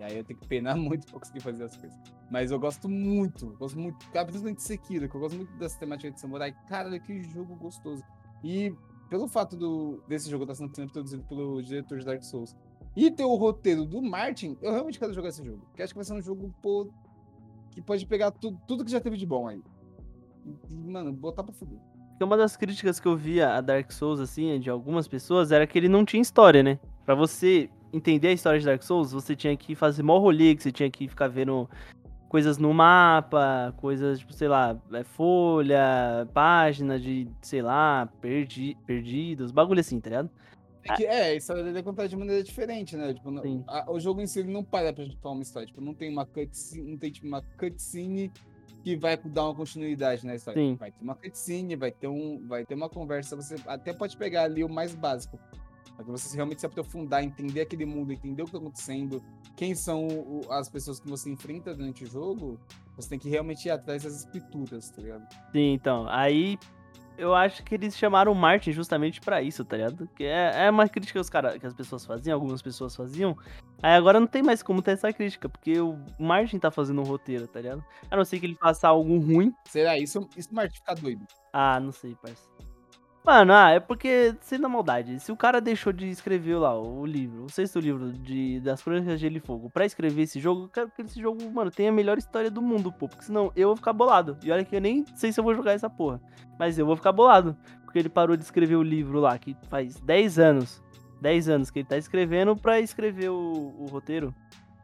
[0.00, 1.98] E aí eu tenho que penar muito pra conseguir fazer as coisas.
[2.30, 5.78] Mas eu gosto muito, gosto muito, cara, principalmente de Sekiro, que eu gosto muito dessa
[5.78, 6.54] temática de samurai.
[6.66, 8.02] Caralho, que jogo gostoso.
[8.42, 8.74] E
[9.10, 12.56] pelo fato do, desse jogo estar sendo produzido pelo diretor de Dark Souls
[12.96, 15.66] e ter o roteiro do Martin, eu realmente quero jogar esse jogo.
[15.66, 16.88] Porque acho que vai ser um jogo, pô,
[17.70, 19.62] que pode pegar tu, tudo que já teve de bom aí.
[20.70, 21.78] E, mano, botar pra fuder.
[22.10, 25.66] Porque uma das críticas que eu via a Dark Souls, assim, de algumas pessoas, era
[25.66, 26.78] que ele não tinha história, né?
[27.04, 30.62] Pra você entender a história de Dark Souls, você tinha que fazer mó rolê, que
[30.62, 31.68] você tinha que ficar vendo
[32.28, 39.50] coisas no mapa, coisas, tipo, sei lá, é, folha, página de, sei lá, perdi, perdidos,
[39.50, 40.30] bagulho assim, tá ligado?
[40.84, 43.12] É, que, é, a história dele é contada de maneira diferente, né?
[43.12, 43.30] Tipo,
[43.66, 45.66] a- o jogo em si não para pra contar uma história.
[45.66, 48.32] Tipo, não tem uma cutscene, não tem tipo, uma cutscene
[48.82, 50.58] que vai dar uma continuidade na história.
[50.58, 50.76] Sim.
[50.76, 53.36] Vai ter uma cutscene, vai ter, um, vai ter uma conversa.
[53.36, 55.38] Você até pode pegar ali o mais básico.
[56.02, 59.22] Que você realmente se aprofundar, entender aquele mundo, entender o que tá acontecendo,
[59.56, 62.58] quem são o- as pessoas que você enfrenta durante o jogo,
[62.96, 65.26] você tem que realmente ir atrás das escrituras, tá ligado?
[65.52, 66.58] Sim, então, aí
[67.18, 70.08] eu acho que eles chamaram o Martin justamente pra isso, tá ligado?
[70.16, 73.36] Que é, é uma crítica que, os cara, que as pessoas faziam, algumas pessoas faziam.
[73.82, 77.04] Aí agora não tem mais como ter essa crítica, porque o Martin tá fazendo um
[77.04, 77.84] roteiro, tá ligado?
[78.10, 79.54] A não ser que ele faça algo ruim.
[79.66, 80.26] Será isso?
[80.36, 81.26] Isso Martin fica doido.
[81.52, 82.48] Ah, não sei, parça.
[83.22, 87.04] Mano, ah, é porque, sendo a maldade, se o cara deixou de escrever lá o
[87.04, 90.64] livro, o sexto livro de, das Crônicas de Gelo e Fogo, pra escrever esse jogo,
[90.64, 93.06] eu quero que esse jogo, mano, tenha a melhor história do mundo, pô.
[93.08, 94.38] Porque senão eu vou ficar bolado.
[94.42, 96.18] E olha que eu nem sei se eu vou jogar essa porra.
[96.58, 97.54] Mas eu vou ficar bolado.
[97.84, 100.82] Porque ele parou de escrever o livro lá, que faz 10 anos.
[101.20, 104.34] 10 anos que ele tá escrevendo pra escrever o, o roteiro.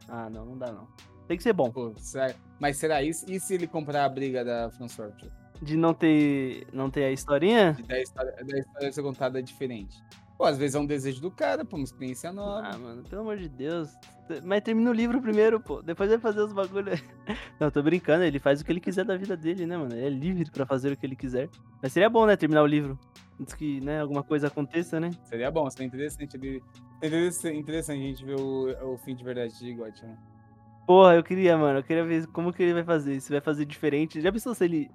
[0.08, 0.86] Ah, não, não dá não.
[1.26, 1.70] Tem que ser bom.
[1.70, 3.24] Pô, será- Mas será isso?
[3.28, 5.32] E se ele comprar a briga da Software?
[5.60, 7.72] De não ter, não ter a historinha.
[7.72, 10.02] De da história, da história ser contada diferente.
[10.36, 12.66] Pô, às vezes é um desejo do cara, pô, uma experiência nova.
[12.66, 13.96] Ah, mano, pelo amor de Deus.
[14.44, 15.80] Mas termina o livro primeiro, pô.
[15.80, 16.92] Depois vai fazer os bagulho.
[17.58, 19.94] Não, tô brincando, ele faz o que ele quiser da vida dele, né, mano?
[19.94, 21.48] Ele é livre pra fazer o que ele quiser.
[21.82, 22.98] Mas seria bom, né, terminar o livro.
[23.40, 25.10] Antes que, né, alguma coisa aconteça, né?
[25.24, 26.36] Seria bom, seria interessante.
[26.98, 30.18] Interessante, interessante a gente ver o, o fim de verdade de God, né?
[30.86, 31.78] Porra, eu queria, mano.
[31.78, 33.18] Eu queria ver como que ele vai fazer.
[33.20, 34.20] Se vai fazer diferente.
[34.20, 34.90] Já pensou se ele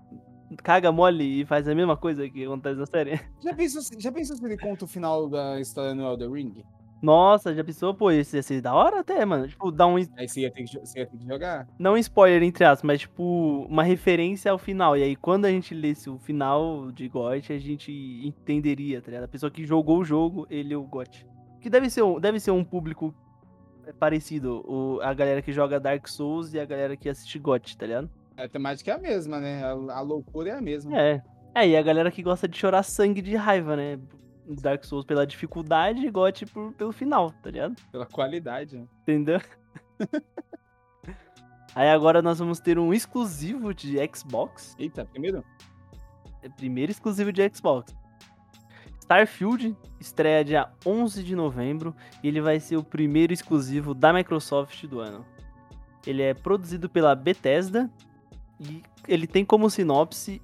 [0.58, 3.20] caga mole e faz a mesma coisa que acontece na série?
[3.44, 6.64] Já pensou, se- já pensou se ele conta o final da história no Elder Ring?
[7.02, 7.96] Nossa, já pensou?
[7.96, 9.48] Pô, esse ia ser da hora até, mano.
[9.48, 9.96] Tipo, dar um.
[9.96, 11.68] Aí você ia ter que, você ia ter que jogar.
[11.80, 14.96] Não um spoiler, entre aspas, mas tipo, uma referência ao final.
[14.96, 17.92] E aí, quando a gente lesse o final de GOT, a gente
[18.24, 19.24] entenderia, tá ligado?
[19.24, 21.26] A pessoa que jogou o jogo, ele é o GOT.
[21.60, 23.12] Que deve ser, um, deve ser um público
[23.88, 24.64] é parecido.
[24.68, 28.12] O, a galera que joga Dark Souls e a galera que assiste GOT, tá ligado?
[28.44, 29.64] A temática é a mesma, né?
[29.64, 31.00] A, a loucura é a mesma.
[31.00, 31.22] É.
[31.54, 34.00] É, e a galera que gosta de chorar sangue de raiva, né?
[34.62, 37.76] Dark Souls pela dificuldade e GOT por, pelo final, tá ligado?
[37.92, 38.78] Pela qualidade.
[38.78, 38.86] Né?
[39.02, 39.40] Entendeu?
[41.76, 44.76] Aí agora nós vamos ter um exclusivo de Xbox.
[44.80, 45.44] Eita, primeiro?
[46.42, 47.96] É primeiro exclusivo de Xbox.
[49.00, 54.86] Starfield estreia dia 11 de novembro e ele vai ser o primeiro exclusivo da Microsoft
[54.86, 55.26] do ano.
[56.06, 57.90] Ele é produzido pela Bethesda
[58.62, 60.42] e ele tem como sinopse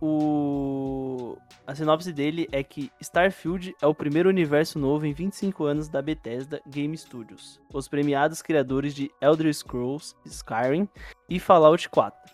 [0.00, 5.88] o a sinopse dele é que Starfield é o primeiro universo novo em 25 anos
[5.88, 10.88] da Bethesda Game Studios, os premiados criadores de Elder Scrolls, Skyrim
[11.28, 12.32] e Fallout 4.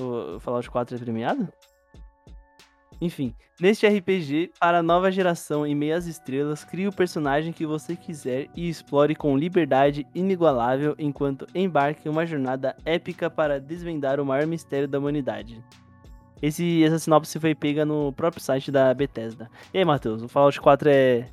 [0.00, 1.52] O Fallout 4 é premiado?
[3.00, 7.96] Enfim, neste RPG, para a nova geração em meias estrelas, crie o personagem que você
[7.96, 14.26] quiser e explore com liberdade inigualável enquanto embarque em uma jornada épica para desvendar o
[14.26, 15.64] maior mistério da humanidade.
[16.42, 19.50] Esse, essa sinopse foi pega no próprio site da Bethesda.
[19.72, 21.28] E aí, Matheus, o Fallout 4 é.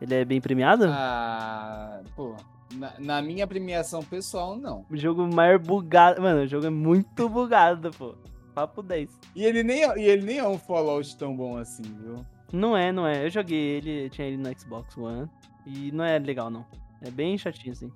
[0.00, 0.84] Ele é bem premiado?
[0.88, 2.36] Ah, pô.
[2.74, 4.84] Na, na minha premiação pessoal, não.
[4.90, 6.20] O jogo mais bugado.
[6.20, 8.14] Mano, o jogo é muito bugado, pô.
[8.56, 9.20] Papo 10.
[9.34, 12.24] E ele nem, é, e ele nem é um Fallout tão bom assim, viu?
[12.50, 13.26] Não é, não é.
[13.26, 15.28] Eu joguei ele, tinha ele no Xbox One.
[15.66, 16.64] E não é legal, não.
[17.02, 17.92] É bem chatinho, assim.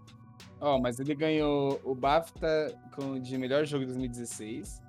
[0.60, 2.78] Ó, oh, mas ele ganhou o BAFTA
[3.22, 4.82] de melhor jogo de 2016.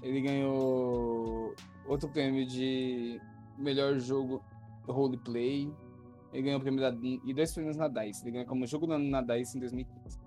[0.00, 3.20] Ele ganhou outro prêmio de
[3.58, 4.40] melhor jogo
[4.86, 5.68] roleplay.
[6.32, 8.22] Ele ganhou o prêmio da e dois prêmios na DICE.
[8.22, 10.25] Ele ganhou como jogo na DICE em 2015.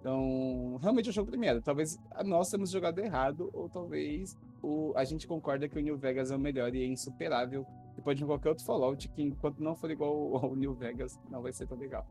[0.00, 1.60] Então, realmente é um jogo premiado.
[1.60, 6.30] Talvez nós temos jogado errado, ou talvez o, a gente concorda que o New Vegas
[6.30, 7.66] é o melhor e é insuperável.
[7.96, 11.52] Depois de qualquer outro Fallout, que enquanto não for igual ao New Vegas, não vai
[11.52, 12.06] ser tão legal.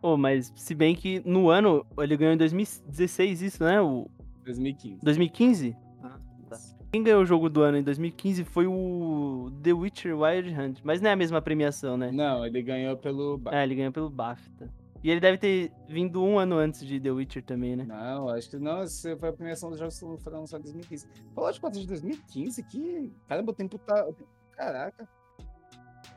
[0.00, 3.80] Oh, mas se bem que no ano ele ganhou em 2016 isso, né?
[3.80, 4.08] O
[4.44, 5.00] 2015.
[5.02, 5.76] 2015?
[6.02, 6.18] Ah,
[6.48, 6.56] tá.
[6.92, 11.00] Quem ganhou o jogo do ano em 2015 foi o The Witcher Wild Hunt, mas
[11.00, 12.10] não é a mesma premiação, né?
[12.12, 13.58] Não, ele ganhou pelo BAFTA.
[13.58, 14.70] É, ele ganhou pelo BAFTA.
[15.06, 17.84] E ele deve ter vindo um ano antes de The Witcher também, né?
[17.84, 18.80] Não, acho que não.
[18.80, 21.06] Essa foi a premiação dos jogos que foram lançados em 2015.
[21.32, 22.62] Fallout 4 de 2015?
[22.64, 23.12] Que.
[23.28, 24.04] Caramba, o tempo tá.
[24.50, 25.08] Caraca.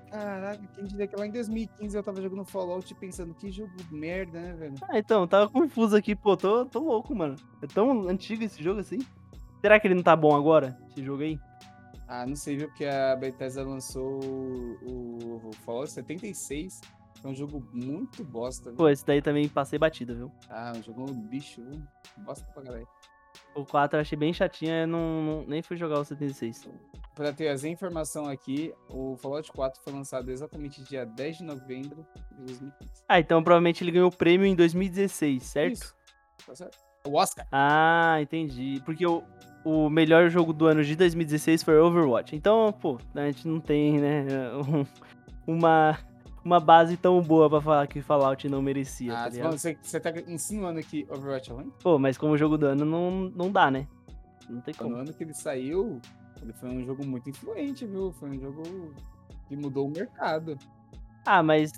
[0.10, 4.42] Caraca, quem diria que lá em 2015 eu tava jogando Fallout pensando que jogo merda,
[4.42, 4.74] né, velho?
[4.82, 7.36] Ah, então, tava confuso aqui, pô, tô, tô louco, mano.
[7.62, 8.98] É tão antigo esse jogo assim?
[9.62, 11.40] Será que ele não tá bom agora, esse jogo aí?
[12.08, 12.68] Ah, não sei, viu?
[12.70, 14.20] Porque a Bethesda lançou
[14.82, 16.82] o, o Fallout 76
[17.24, 18.70] é um jogo muito bosta.
[18.70, 18.78] Viu?
[18.78, 20.32] Pô, esse daí também passei batida, viu?
[20.50, 21.82] Ah, um jogo bicho, viu?
[22.18, 22.88] Bosta pra caralho.
[23.56, 26.70] O 4 eu achei bem chatinho, eu não, não, nem fui jogar o 76.
[27.16, 32.06] Pra ter as informação aqui, o Fallout 4 foi lançado exatamente dia 10 de novembro
[32.38, 33.04] de 2015.
[33.08, 35.74] Ah, então provavelmente ele ganhou o prêmio em 2016, certo?
[35.74, 35.96] Isso.
[36.46, 36.78] Tá certo.
[37.06, 37.48] O Oscar.
[37.52, 38.82] Ah, entendi.
[38.86, 39.24] Porque o,
[39.66, 42.36] o melhor jogo do ano de 2016 foi Overwatch.
[42.36, 44.26] Então, pô, a gente não tem, né,
[45.48, 45.98] uma
[46.44, 49.14] uma base tão boa pra falar que Fallout não merecia.
[49.18, 51.74] Ah, tá você, você tá insinuando que Overwatch é ruim?
[51.82, 53.88] Pô, mas como jogo do ano não, não dá, né?
[54.50, 54.92] Não tem como.
[54.92, 56.02] No ano que ele saiu,
[56.42, 58.12] ele foi um jogo muito influente, viu?
[58.14, 58.64] Foi um jogo
[59.48, 60.58] que mudou o mercado.
[61.26, 61.72] Ah, mas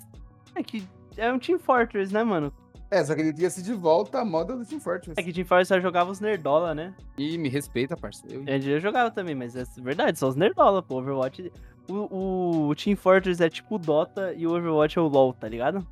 [0.54, 2.52] é que é um Team Fortress, né, mano?
[2.90, 5.14] É, só que ele se de volta à moda do Team Fortress.
[5.18, 6.94] É que Team Fortress só jogava os nerdola, né?
[7.16, 8.44] E me respeita, parceiro.
[8.46, 10.98] Eu jogava também, mas é verdade, só os nerdola, pô.
[10.98, 11.50] Overwatch
[11.88, 15.48] o, o Team Fortress é tipo o Dota e o Overwatch é o LoL, tá
[15.48, 15.86] ligado?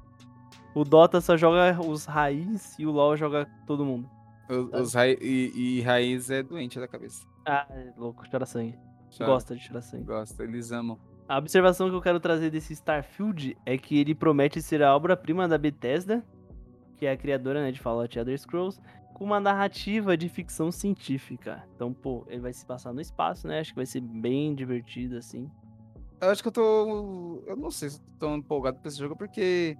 [0.74, 4.08] O Dota só joga os raiz e o LoL joga todo mundo.
[4.48, 7.26] Os, os raiz, e, e, raiz é doente da cabeça.
[7.46, 8.78] Ah, é louco, chora sangue.
[9.16, 9.30] Chora.
[9.30, 10.04] Gosta de chorar sangue.
[10.04, 10.98] Gosta, eles amam.
[11.28, 15.46] A observação que eu quero trazer desse Starfield é que ele promete ser a obra-prima
[15.46, 16.24] da Bethesda,
[16.96, 18.80] que é a criadora né, de Fallout Elder Scrolls,
[19.14, 21.64] com uma narrativa de ficção científica.
[21.74, 23.60] Então, pô, ele vai se passar no espaço, né?
[23.60, 25.50] Acho que vai ser bem divertido, assim.
[26.20, 27.42] Eu acho que eu tô.
[27.46, 29.76] Eu não sei se tô tão empolgado pra esse jogo, porque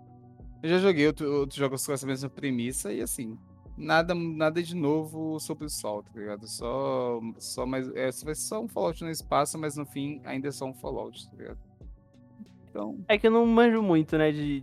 [0.63, 3.39] eu já joguei outro, outros jogos com essa mesma premissa e assim.
[3.77, 6.47] Nada, nada de novo sobre o sol, tá ligado?
[6.47, 7.89] Só, só mais.
[7.95, 11.31] É, vai só um Fallout no espaço, mas no fim ainda é só um Fallout,
[11.31, 11.59] tá ligado?
[12.69, 12.99] Então.
[13.09, 14.63] É que eu não manjo muito, né, de,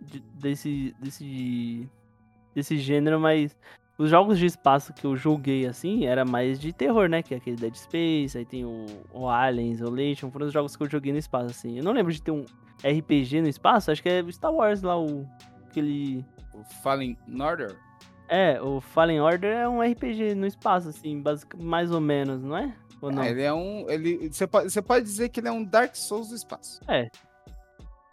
[0.00, 1.88] de desse, desse,
[2.54, 3.56] desse gênero, mas
[3.98, 7.20] os jogos de espaço que eu joguei, assim, era mais de terror, né?
[7.20, 10.82] Que é aquele Dead Space, aí tem o, o Alien, Isolation, foram os jogos que
[10.84, 11.78] eu joguei no espaço, assim.
[11.78, 12.44] Eu não lembro de ter um
[12.78, 15.28] RPG no espaço, acho que é Star Wars lá, o...
[15.66, 16.24] aquele...
[16.54, 17.76] O Fallen Order?
[18.28, 22.56] É, o Fallen Order é um RPG no espaço, assim, basic, mais ou menos, não
[22.56, 22.72] é?
[23.00, 23.22] Ou não?
[23.24, 23.84] É, ele é um...
[23.88, 26.80] Ele, você, pode, você pode dizer que ele é um Dark Souls do espaço.
[26.86, 27.10] É.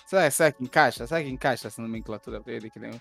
[0.08, 1.06] Será, será que encaixa?
[1.06, 2.71] Será que encaixa essa nomenclatura pra ele?
[2.71, 2.91] Que nem...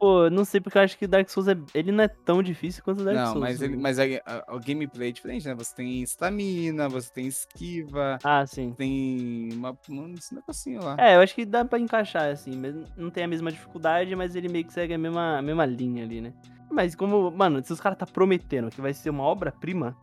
[0.00, 1.54] Pô, não sei porque eu acho que Dark Souls é...
[1.74, 3.40] ele não é tão difícil quanto Dark não, Souls.
[3.40, 5.54] mas, ele, mas a, a, a, gameplay é diferente, né?
[5.54, 8.18] Você tem estamina, você tem esquiva.
[8.24, 8.72] Ah, sim.
[8.72, 10.96] Tem uma, um negocinho lá.
[10.98, 12.56] É, eu acho que dá pra encaixar, assim.
[12.56, 15.66] Mas não tem a mesma dificuldade, mas ele meio que segue a mesma, a mesma
[15.66, 16.32] linha ali, né?
[16.70, 19.94] Mas como, mano, se os caras tá prometendo que vai ser uma obra-prima,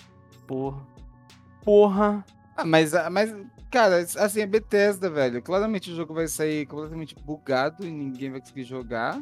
[0.46, 0.86] porra.
[1.64, 2.24] Porra.
[2.56, 3.36] Ah, mas, mas,
[3.72, 5.42] cara, assim, é Bethesda, velho.
[5.42, 9.20] Claramente o jogo vai sair completamente bugado e ninguém vai conseguir jogar.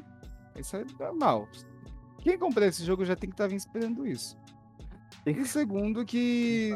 [0.55, 1.47] Isso é normal.
[2.19, 4.37] Quem comprar esse jogo já tem que estar tá esperando isso.
[5.25, 6.71] E segundo que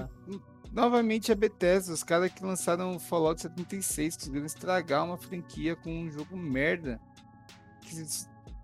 [0.72, 6.12] novamente é Bethesda, os caras que lançaram Fallout 76 conseguiram estragar uma franquia com um
[6.12, 7.00] jogo merda.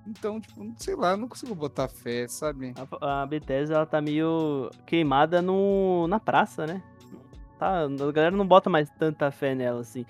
[0.08, 2.73] Então, tipo, sei lá, não consigo botar fé, sabe?
[3.01, 6.84] A, a Bethesda, ela tá meio queimada no, na praça, né?
[7.58, 10.06] Tá, a galera não bota mais tanta fé nela, assim.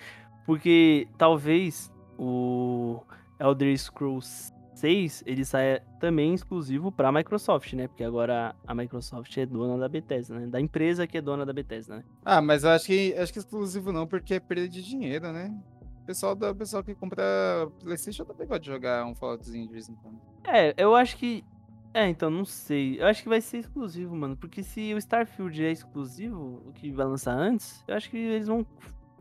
[0.46, 3.02] Porque talvez o
[3.40, 7.88] Elder Scrolls 6 ele sai também exclusivo para a Microsoft, né?
[7.88, 10.48] Porque agora a Microsoft é dona da Bethesda, né?
[10.48, 12.04] Da empresa que é dona da Bethesda, né?
[12.24, 15.54] Ah, mas eu acho que acho que exclusivo não, porque é perda de dinheiro, né?
[16.02, 17.24] O pessoal, do, pessoal que compra
[17.80, 20.20] PlayStation também pode jogar um Falloutzinho de vez em quando.
[20.44, 21.44] É, eu acho que.
[21.94, 23.02] É, então, não sei.
[23.02, 24.36] Eu acho que vai ser exclusivo, mano.
[24.36, 28.48] Porque se o Starfield é exclusivo, o que vai lançar antes, eu acho que eles
[28.48, 28.66] vão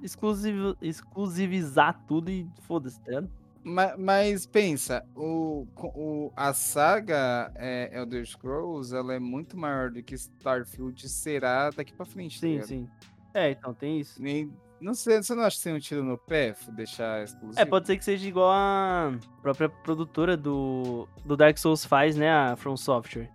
[0.03, 3.31] exclusivo, exclusivizar tudo e foda-se, tá ligado?
[3.65, 10.03] Mas, mas, pensa, o, o, a saga é, Elder Scrolls ela é muito maior do
[10.03, 12.39] que Starfield será daqui pra frente.
[12.39, 12.89] Tá sim, tá sim.
[13.33, 14.23] É, então tem isso.
[14.23, 17.59] Nem, não sei, você não acha que tem um tiro no pé deixar exclusivo?
[17.59, 22.31] É, pode ser que seja igual a própria produtora do, do Dark Souls faz, né?
[22.31, 23.31] A From Software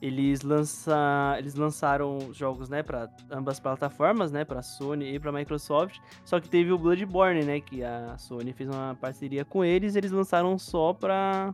[0.00, 5.98] eles, lança, eles lançaram jogos, né, para ambas plataformas, né, para Sony e para Microsoft.
[6.24, 10.12] Só que teve o Bloodborne, né, que a Sony fez uma parceria com eles, eles
[10.12, 11.52] lançaram só para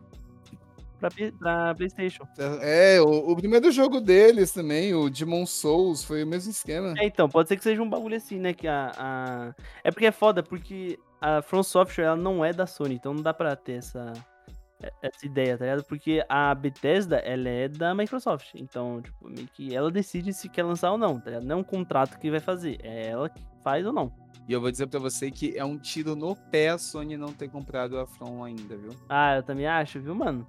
[0.99, 2.23] pra, pra PlayStation.
[2.61, 6.93] É, o, o, primeiro jogo deles também, o Demon Souls, foi o mesmo esquema.
[6.97, 9.55] É, então, pode ser que seja um bagulho assim, né, que a, a...
[9.83, 13.23] É porque é foda, porque a From Software, ela não é da Sony, então não
[13.23, 14.13] dá pra ter essa
[15.01, 15.83] essa ideia, tá ligado?
[15.85, 18.53] Porque a Bethesda, ela é da Microsoft.
[18.55, 21.45] Então, tipo, meio que ela decide se quer lançar ou não, tá ligado?
[21.45, 24.11] Não é um contrato que vai fazer, é ela que faz ou não.
[24.47, 27.33] E eu vou dizer pra você que é um tiro no pé a Sony não
[27.33, 28.91] ter comprado a From ainda, viu?
[29.09, 30.47] Ah, eu também acho, viu, mano?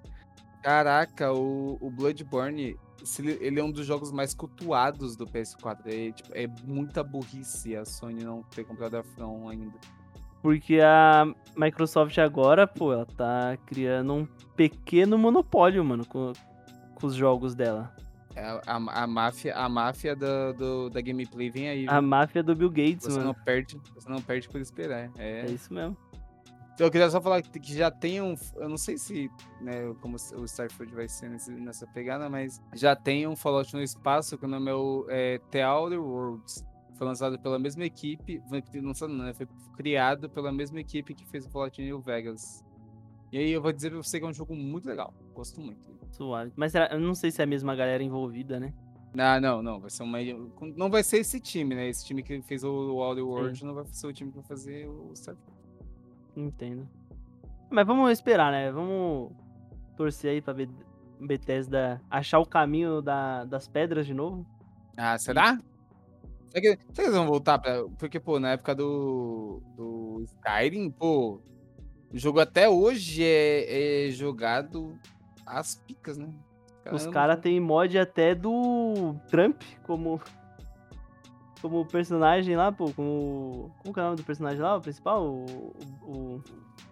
[0.63, 2.77] Caraca, o, o Bloodborne,
[3.41, 5.87] ele é um dos jogos mais cultuados do PS4.
[5.87, 9.79] É, tipo, é muita burrice a Sony não ter comprado a From ainda.
[10.47, 16.33] Porque a Microsoft agora, pô, ela tá criando um pequeno monopólio, mano, com,
[16.95, 17.93] com os jogos dela.
[18.37, 21.89] É, a, a, a, máfia, a máfia do, do, da gameplay vem aí.
[21.89, 22.09] A viu?
[22.09, 23.25] máfia do Bill Gates, você mano.
[23.25, 25.11] Não perde, você não perde por esperar.
[25.19, 25.97] É, é isso mesmo.
[26.75, 28.37] Então, eu queria só falar que, já tem um.
[28.55, 29.29] Eu não sei se
[29.61, 33.83] né, como o Starfield vai ser nesse, nessa pegada, mas já tem um Fallout no
[33.83, 36.65] espaço que o nome é, o, é The Outer Worlds.
[36.97, 38.43] Foi lançado pela mesma equipe,
[38.83, 39.35] lançado não, né?
[39.35, 42.65] Foi criado pela mesma equipe que fez o Fallout New Vegas.
[43.31, 45.13] E aí eu vou dizer pra você que é um jogo muito legal.
[45.35, 45.81] Gosto muito.
[46.11, 46.53] Suave.
[46.57, 48.73] Mas será, eu não sei se é a mesma galera envolvida, né?
[49.15, 49.81] Não, não, não.
[49.81, 50.19] Vai ser uma.
[50.77, 51.89] Não vai ser esse time, né?
[51.89, 54.87] Esse time que fez o Outer World não vai ser o time que vai fazer
[54.87, 55.53] o Starfield.
[56.37, 56.89] Entendo.
[57.71, 58.71] Mas vamos esperar, né?
[58.71, 59.33] Vamos
[59.97, 60.55] torcer aí pra
[61.21, 64.47] Bethesda achar o caminho da, das pedras de novo.
[64.97, 65.59] Ah, será?
[65.61, 65.76] E...
[66.49, 67.85] Será que, será que eles vão voltar pra.
[67.99, 71.41] Porque, pô, na época do, do Skyrim, pô,
[72.13, 74.99] o jogo até hoje é, é jogado
[75.45, 76.29] às picas, né?
[76.85, 76.97] Caramba.
[76.97, 80.21] Os caras têm mod até do Trump como.
[81.61, 83.75] Como personagem lá, pô, como.
[83.83, 85.25] Como que é o nome do personagem lá, o principal?
[85.25, 85.75] O.
[86.03, 86.43] o,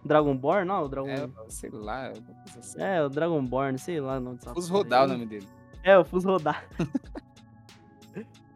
[0.05, 0.85] o Dragonborn, não?
[0.85, 1.09] O Dragon...
[1.09, 2.13] É, sei lá.
[2.59, 2.83] Assim.
[2.83, 5.47] É, o Dragonborn, sei lá o nome Fus Rodar o nome dele.
[5.83, 6.69] É, o Fus Rodar.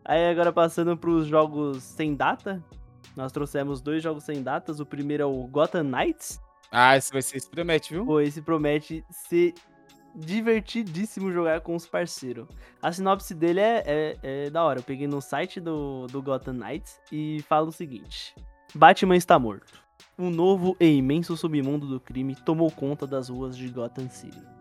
[0.08, 2.64] Aí agora passando para os jogos sem data,
[3.14, 4.80] nós trouxemos dois jogos sem datas.
[4.80, 6.40] O primeiro é o Gotham Knights.
[6.72, 8.06] Ah, esse vai ser, esse promete, viu?
[8.06, 9.52] Pô, esse promete ser
[10.14, 12.48] divertidíssimo jogar com os parceiros.
[12.80, 14.78] A sinopse dele é, é, é, da hora.
[14.78, 18.34] Eu peguei no site do, do Gotham Knights e fala o seguinte:
[18.74, 19.78] Batman está morto.
[20.18, 24.57] Um novo e imenso submundo do crime tomou conta das ruas de Gotham City.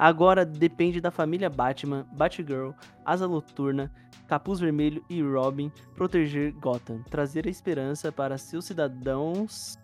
[0.00, 2.70] Agora depende da família Batman, Batgirl,
[3.04, 3.92] Asa Noturna,
[4.26, 9.78] Capuz Vermelho e Robin proteger Gotham, trazer a esperança para seus cidadãos,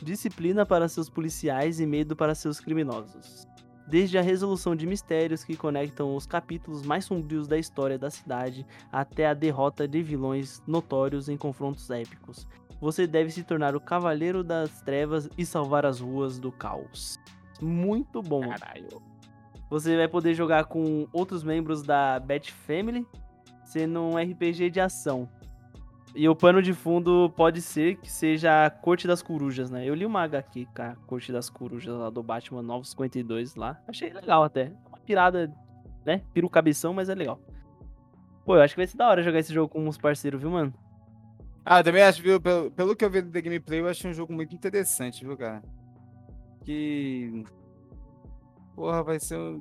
[0.00, 3.48] disciplina para seus policiais e medo para seus criminosos.
[3.88, 8.66] desde a resolução de mistérios que conectam os capítulos mais sombrios da história da cidade
[8.90, 12.46] até a derrota de vilões notórios em confrontos épicos.
[12.80, 17.18] Você deve se tornar o Cavaleiro das Trevas e salvar as ruas do caos.
[17.60, 18.40] Muito bom.
[18.40, 19.15] Caralho.
[19.68, 23.06] Você vai poder jogar com outros membros da Bat Family,
[23.64, 25.28] sendo um RPG de ação.
[26.14, 29.84] E o pano de fundo pode ser que seja a Corte das Corujas, né?
[29.84, 33.78] Eu li uma HQ com a Corte das Corujas lá do Batman 952 lá.
[33.86, 34.72] Achei legal até.
[34.88, 35.52] Uma pirada,
[36.06, 36.22] né?
[36.32, 37.38] Piro cabeção, mas é legal.
[38.46, 40.50] Pô, eu acho que vai ser da hora jogar esse jogo com uns parceiros, viu,
[40.50, 40.72] mano?
[41.64, 42.40] Ah, eu também acho, viu?
[42.40, 45.60] Pelo, pelo que eu vi da gameplay, eu acho um jogo muito interessante, viu, cara?
[46.64, 47.44] Que.
[48.76, 49.60] Porra, vai ser um.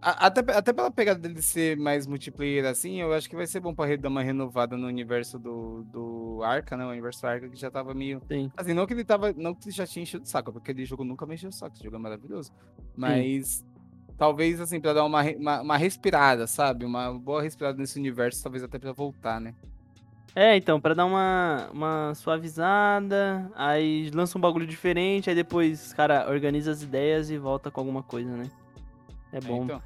[0.00, 3.60] A- Até, até pela pegada dele ser mais multiplayer assim, eu acho que vai ser
[3.60, 6.86] bom pra dar uma renovada no universo do, do Arca, né?
[6.86, 8.22] O universo Arca que já tava meio.
[8.26, 8.50] Sim.
[8.56, 9.32] Assim, não que ele tava.
[9.34, 11.52] Não que ele já tinha enchido o saco, porque aquele jogo nunca me encheu o
[11.52, 12.50] saco, esse jogo é maravilhoso.
[12.96, 13.62] Mas.
[14.16, 16.84] Talvez, assim, pra dar uma, uma, uma respirada, sabe?
[16.84, 19.54] Uma boa respirada nesse universo, talvez até pra voltar, né?
[20.34, 26.28] É, então, pra dar uma, uma suavizada, aí lança um bagulho diferente, aí depois, cara,
[26.30, 28.44] organiza as ideias e volta com alguma coisa, né?
[29.32, 29.64] É É, bom.
[29.64, 29.82] então.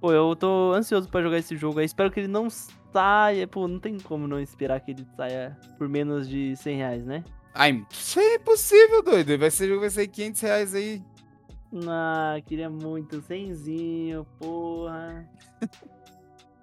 [0.00, 1.86] Pô, eu tô ansioso pra jogar esse jogo aí.
[1.86, 3.46] Espero que ele não saia.
[3.48, 7.24] Pô, não tem como não esperar que ele saia por menos de 100 reais, né?
[7.54, 9.36] Ai, isso é impossível, doido.
[9.38, 11.02] Vai ser, vai ser 500 reais aí.
[11.88, 13.20] Ah, queria muito.
[13.22, 15.26] 100zinho, porra.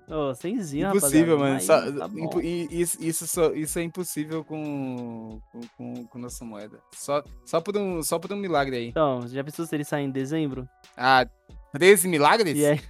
[0.07, 1.53] Ô, 100zinho, Impossível, mano.
[1.53, 1.91] rapaziada.
[1.97, 2.39] Só- Aí, tá
[2.71, 5.39] isso, isso, isso é impossível com,
[5.77, 6.77] com, com, nossa moeda.
[6.93, 8.87] Só, só, por um, só por um milagre aí.
[8.89, 10.67] Então, já pensou se ele sair em dezembro?
[10.97, 11.25] Ah,
[11.71, 12.57] 13 milagres?
[12.57, 12.81] E aí,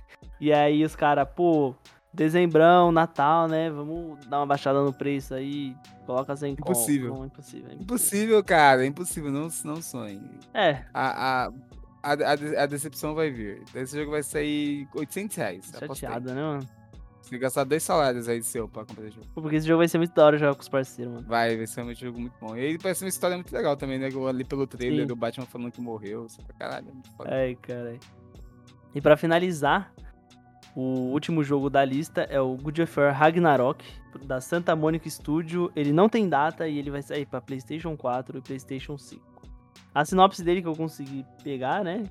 [0.41, 1.75] e aí os caras, pô,
[2.13, 3.69] dezembrão, Natal, né?
[3.69, 5.75] Vamos dar uma baixada no preço aí.
[6.05, 6.53] Coloca sem.
[6.53, 7.13] Impossível.
[7.15, 7.69] Não, impossível.
[7.69, 7.83] é impossível.
[7.83, 8.85] Impossível, cara.
[8.85, 9.31] Impossível.
[9.31, 10.19] Não, não sonhe.
[10.53, 11.51] É, A, a,
[12.03, 13.63] a, a, de- a decepção vai vir.
[13.73, 15.71] Esse jogo vai sair 800 reais.
[15.73, 15.87] aí.
[15.87, 16.67] chateada, né, mano?
[17.23, 19.27] Você gastar dois salários aí seu pra comprar esse jogo.
[19.33, 21.25] Pô, Porque esse jogo vai ser muito da hora jogar com os parceiros, mano.
[21.27, 22.55] Vai, vai ser um jogo muito bom.
[22.57, 24.09] E aí parece uma história muito legal também, né?
[24.11, 25.07] Eu Ali pelo trailer Sim.
[25.07, 26.25] do Batman falando que morreu.
[26.25, 26.89] Isso é caralho.
[26.89, 27.33] é muito foda.
[27.33, 27.97] Ai, cara.
[28.93, 29.93] E pra finalizar,
[30.75, 30.81] o
[31.13, 33.85] último jogo da lista é o God of War Ragnarok,
[34.25, 35.71] da Santa Monica Studio.
[35.75, 39.23] Ele não tem data e ele vai sair pra PlayStation 4 e PlayStation 5.
[39.95, 42.03] A sinopse dele que eu consegui pegar, né?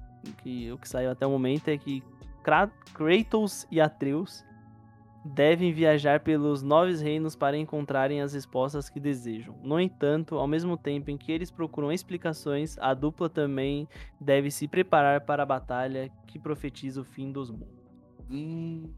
[0.43, 2.03] Que o que saiu até o momento é que
[2.43, 4.45] Kra- Kratos e Atreus
[5.25, 9.57] devem viajar pelos nove reinos para encontrarem as respostas que desejam.
[9.63, 13.89] No entanto, ao mesmo tempo em que eles procuram explicações, a dupla também
[14.21, 17.83] deve se preparar para a batalha que profetiza o fim dos mundos.
[18.31, 18.91] Hum,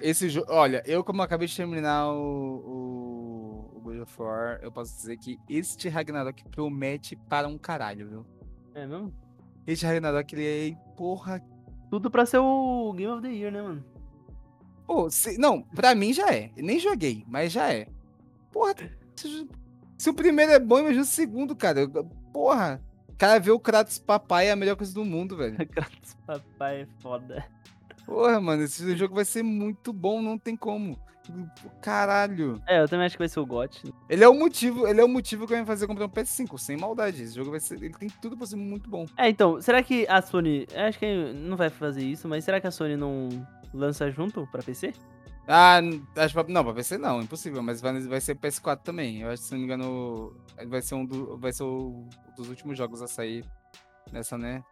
[0.00, 0.46] esse jogo.
[0.50, 5.16] Olha, eu, como acabei de terminar o, o, o God of War, eu posso dizer
[5.16, 8.26] que este Ragnarok promete para um caralho, viu?
[8.74, 9.12] É mesmo?
[9.66, 10.94] Este Ragnarok, ele é.
[10.96, 11.42] Porra.
[11.90, 13.95] Tudo pra ser o Game of the Year, né, mano?
[14.86, 16.50] Pô, se- não, pra mim já é.
[16.56, 17.88] Nem joguei, mas já é.
[18.52, 18.74] Porra,
[19.16, 19.48] se,
[19.98, 21.88] se o primeiro é bom, imagina o segundo, cara.
[22.32, 22.80] Porra.
[23.18, 25.56] Cara, ver o Kratos papai é a melhor coisa do mundo, velho.
[25.68, 27.44] Kratos papai é foda.
[28.04, 30.96] Porra, mano, esse jogo vai ser muito bom, não tem como.
[31.80, 32.62] Caralho.
[32.68, 33.92] É, eu também acho que vai ser o GOT.
[34.08, 36.56] Ele é o motivo, ele é o motivo que vai me fazer comprar um PS5,
[36.58, 37.22] sem maldade.
[37.22, 39.06] Esse jogo vai ser, ele tem tudo pra ser muito bom.
[39.16, 40.66] É, então, será que a Sony.
[40.74, 43.28] Acho que não vai fazer isso, mas será que a Sony não
[43.76, 44.92] lança junto pra PC?
[45.48, 45.78] Ah,
[46.16, 49.22] acho pra- não, pra PC não, impossível, mas vai, vai ser PS4 também.
[49.22, 52.34] Eu acho que se não me engano, vai ser um do, vai ser o, um
[52.36, 53.44] dos últimos jogos a sair
[54.12, 54.64] nessa, né?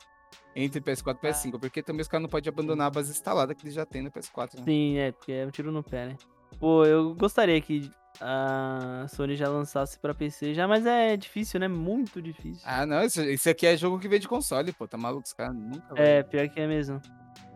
[0.57, 3.65] Entre PS4 e PS5, porque também os caras não podem abandonar a base instalada que
[3.65, 4.65] eles já têm no PS4, né?
[4.65, 6.17] Sim, é, porque é um tiro no pé, né?
[6.59, 7.91] Pô, eu gostaria que
[8.21, 11.67] a Sony já lançasse pra PC já, mas é difícil, né?
[11.69, 12.63] Muito difícil.
[12.65, 15.25] Ah, não, isso, isso aqui é jogo que vem de console, pô, tá maluco?
[15.27, 17.01] Os caras nunca vão- É, pior que é mesmo.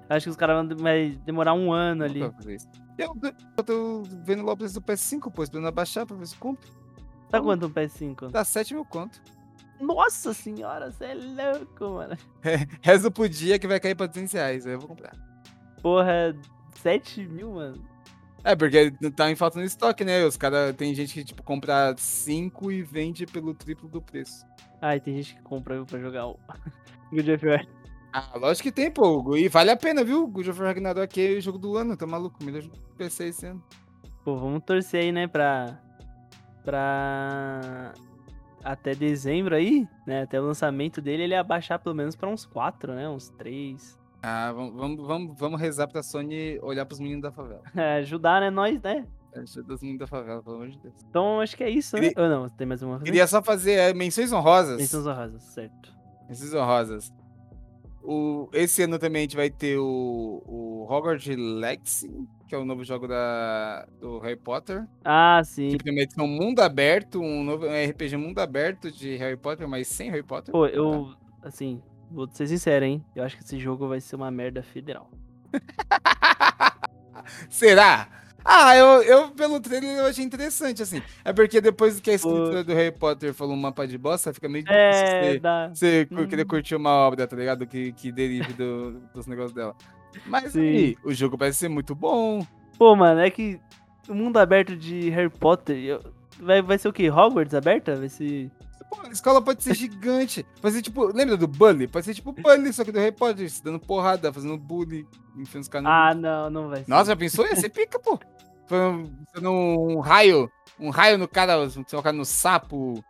[0.08, 0.76] Acho que os caras vão
[1.24, 2.20] demorar um ano ali.
[2.96, 3.14] Eu,
[3.56, 6.68] eu tô vendo lá o preço do PS5, pô, esperando abaixar pra ver se compro.
[7.30, 8.30] Tá quanto um PS5?
[8.30, 9.20] Tá 7 mil conto.
[9.80, 12.16] Nossa senhora, você é louco, mano.
[12.82, 15.12] Rezo pro dia que vai cair pra 200 reais, aí eu vou comprar.
[15.82, 16.34] Porra,
[16.82, 17.84] 7 mil, mano.
[18.42, 20.24] É, porque tá em falta no estoque, né?
[20.24, 24.44] Os caras, tem gente que, tipo, compra 5 e vende pelo triplo do preço.
[24.80, 26.38] Ai, tem gente que compra pra jogar o
[27.12, 27.77] God of War.
[28.32, 29.36] Ah, lógico que tem, pô.
[29.36, 30.26] E vale a pena, viu?
[30.26, 32.42] God of War Ragnarok é o jogo do ano, tá maluco?
[32.42, 33.62] Melhor jogo do PC esse ano.
[34.24, 35.78] Pô, vamos torcer aí, né, pra.
[36.64, 37.92] pra.
[38.64, 40.22] até dezembro aí, né?
[40.22, 43.08] Até o lançamento dele, ele abaixar pelo menos pra uns 4, né?
[43.08, 43.98] Uns 3.
[44.22, 44.74] Ah, vamos,
[45.06, 47.62] vamos, vamos, rezar pra Sony olhar pros meninos da favela.
[48.00, 48.50] ajudar, né?
[48.50, 49.06] Nós, né?
[49.36, 50.94] Ajuda dos meninos da favela, pelo amor de Deus.
[51.08, 52.08] Então acho que é isso, né?
[52.08, 52.98] Queria- Ou não, tem mais uma?
[52.98, 54.78] Queria só fazer é, menções honrosas.
[54.78, 55.92] Menções honrosas, certo.
[56.28, 57.12] Menções honrosas.
[58.10, 62.10] O, esse ano também a gente vai ter o, o Hogwarts Legacy,
[62.48, 64.86] que é o novo jogo da, do Harry Potter.
[65.04, 65.68] Ah, sim.
[65.68, 69.68] Tipo, tem uma edição mundo aberto, um novo um RPG mundo aberto de Harry Potter,
[69.68, 70.52] mas sem Harry Potter.
[70.52, 73.04] Pô, eu, assim, vou ser sincero, hein?
[73.14, 75.10] Eu acho que esse jogo vai ser uma merda federal.
[77.50, 78.08] Será?
[78.50, 81.02] Ah, eu, eu pelo trailer eu achei interessante, assim.
[81.22, 84.48] É porque depois que a escritura do Harry Potter falou um mapa de bosta, fica
[84.48, 85.68] meio É, difícil você, dá.
[85.68, 86.26] você Hum.
[86.26, 87.66] querer curtir uma obra, tá ligado?
[87.66, 89.76] Que, que derive do- dos negócios dela.
[90.24, 90.60] Mas Sim.
[90.60, 92.44] aí, o jogo parece ser muito bom.
[92.78, 93.60] Pô, mano, é que
[94.08, 96.00] o mundo aberto de Harry Potter eu-
[96.40, 97.10] vai, vai ser o quê?
[97.10, 97.96] Hogwarts aberta?
[97.96, 98.50] Vai ser.
[98.88, 100.46] Pô, a escola pode ser gigante.
[100.62, 101.86] Pode ser tipo, lembra do Bully?
[101.86, 105.64] Pode ser tipo Bully, só que do Harry Potter, se dando porrada, fazendo bully, enfiando
[105.64, 106.88] os no Ah, não, não vai ser.
[106.90, 107.44] Nossa, já pensou?
[107.46, 108.18] Ia ser pica, pô.
[108.68, 113.02] Foi um, um raio, um raio no cara, se o cara no sapo,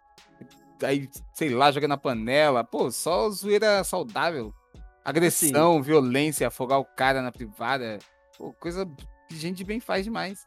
[0.82, 2.64] aí, sei lá, joga na panela.
[2.64, 4.54] Pô, só zoeira saudável.
[5.04, 7.98] Agressão, violência, afogar o cara na privada.
[8.36, 8.86] Pô, coisa
[9.28, 10.46] que gente bem faz demais.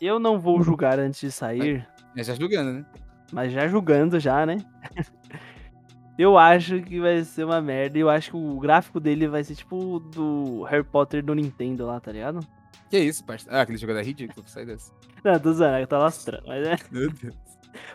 [0.00, 1.86] Eu não vou julgar antes de sair,
[2.16, 2.86] É já julgando, né?
[3.32, 4.58] mas já julgando já, né?
[6.18, 7.96] Eu acho que vai ser uma merda.
[7.96, 11.34] E eu acho que o gráfico dele vai ser tipo o do Harry Potter do
[11.34, 12.40] Nintendo lá, tá ligado?
[12.90, 13.56] Que isso, parceiro?
[13.56, 14.92] Ah, aquele jogo era ridículo, sai dessa.
[15.22, 16.44] Não, tô zoando, tá lastrando.
[16.46, 16.76] Mas é.
[16.90, 17.34] Meu Deus.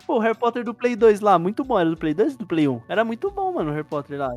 [0.06, 1.78] Pô, o Harry Potter do Play 2 lá, muito bom.
[1.80, 2.82] Era do Play 2 ou do Play 1?
[2.88, 4.30] Era muito bom, mano, o Harry Potter lá.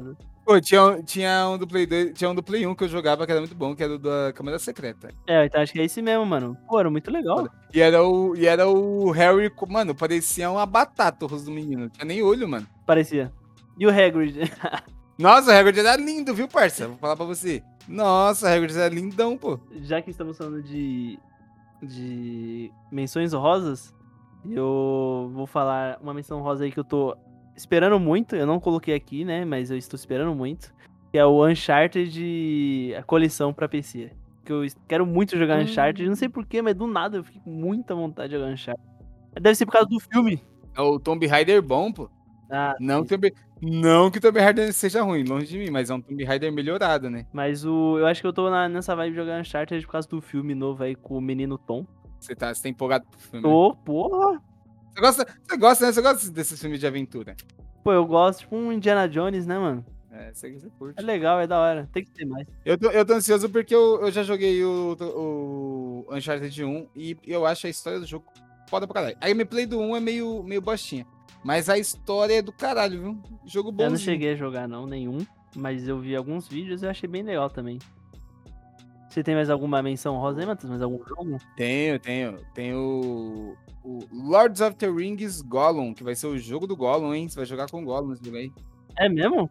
[0.45, 2.89] Pô, tinha, um- tinha um do Play 2, tinha um do Play 1 que eu
[2.89, 5.11] jogava que era muito bom, que era o da Câmara Secreta.
[5.27, 6.57] É, então acho que é esse mesmo, mano.
[6.67, 7.49] Pô, era muito legal.
[7.75, 11.83] E era o, e era o Harry, mano, parecia uma batata o rosto do menino.
[11.83, 12.67] Não tinha nem olho, mano.
[12.87, 13.31] Parecia.
[13.79, 14.39] E o Hagrid?
[15.19, 16.89] Nossa, o Hagrid era lindo, viu, parça?
[16.89, 17.63] Vou falar pra você.
[17.89, 19.59] Nossa, o Hagrid era lindão, pô.
[19.83, 21.19] Já que estamos falando de,
[21.83, 23.95] de menções honrosas,
[24.49, 27.17] eu vou falar uma menção rosa aí que eu tô
[27.57, 28.37] esperando muito.
[28.37, 29.45] Eu não coloquei aqui, né?
[29.45, 30.75] Mas eu estou esperando muito.
[31.13, 34.11] Que é o Uncharted a coleção pra PC.
[34.45, 35.63] Que eu quero muito jogar Hum.
[35.63, 36.09] Uncharted.
[36.09, 38.85] Não sei porquê, mas do nada eu fiquei com muita vontade de jogar Uncharted.
[39.41, 40.43] Deve ser por causa do filme.
[40.75, 42.11] É o Tomb Raider bom, pô.
[42.51, 45.95] Ah, Não Tomb- não que o Tomb Raider seja ruim, longe de mim, mas é
[45.95, 47.27] um Tomb Raider melhorado, né?
[47.33, 50.09] Mas o, eu acho que eu tô na- nessa vibe de jogar Uncharted por causa
[50.09, 51.87] do filme novo aí com o menino Tom.
[52.21, 53.47] Você tá, você tá empolgado pro filme.
[53.47, 53.53] né?
[53.53, 54.41] Tô, porra!
[54.95, 55.93] Você gosta, você gosta, né?
[55.93, 57.37] Você gosta desses filmes de aventura.
[57.85, 59.85] Pô, eu gosto, tipo um Indiana Jones, né, mano?
[60.11, 60.99] É, você, você curte.
[60.99, 61.89] É legal, é da hora.
[61.93, 62.47] Tem que ter mais.
[62.65, 67.17] Eu tô, eu tô ansioso porque eu, eu já joguei o, o Uncharted 1 e
[67.27, 68.25] eu acho a história do jogo
[68.69, 69.17] foda pra caralho.
[69.21, 71.07] A gameplay do 1 é meio, meio bostinha.
[71.47, 73.23] Mas a história é do caralho, viu?
[73.45, 73.85] Jogo bom.
[73.85, 75.25] Eu não cheguei a jogar, não, nenhum.
[75.55, 77.79] Mas eu vi alguns vídeos e eu achei bem legal também.
[79.09, 80.71] Você tem mais alguma menção rosa aí, Matheus?
[80.71, 81.39] Mais algum jogo?
[81.57, 82.39] Tenho, tenho.
[82.53, 87.29] Tenho o Lords of the Rings Gollum, que vai ser o jogo do Gollum, hein?
[87.29, 88.53] Você vai jogar com o Gollum nesse jogo aí.
[88.99, 89.49] É mesmo?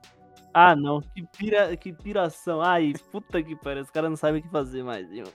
[0.54, 1.00] Ah, não.
[1.00, 1.78] Que, pira...
[1.78, 2.60] que piração.
[2.62, 3.84] Ai, puta que pariu.
[3.84, 5.10] Os caras não sabem o que fazer mais.
[5.10, 5.28] viu?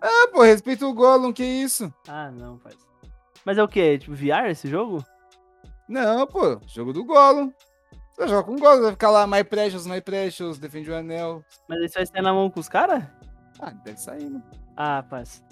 [0.00, 1.92] Ah, pô, respeita o Gollum, que isso?
[2.06, 2.76] Ah, não, faz.
[3.44, 3.98] Mas é o quê?
[3.98, 5.04] Tipo, VR esse jogo?
[5.88, 7.52] Não, pô, jogo do Gollum.
[8.12, 10.94] Você vai jogar com o Gollum, vai ficar lá, My Precious, My Precious, defende o
[10.96, 11.44] anel.
[11.68, 13.04] Mas você vai sair na mão com os caras?
[13.60, 14.42] Ah, deve sair, né?
[14.76, 15.42] Ah, paz.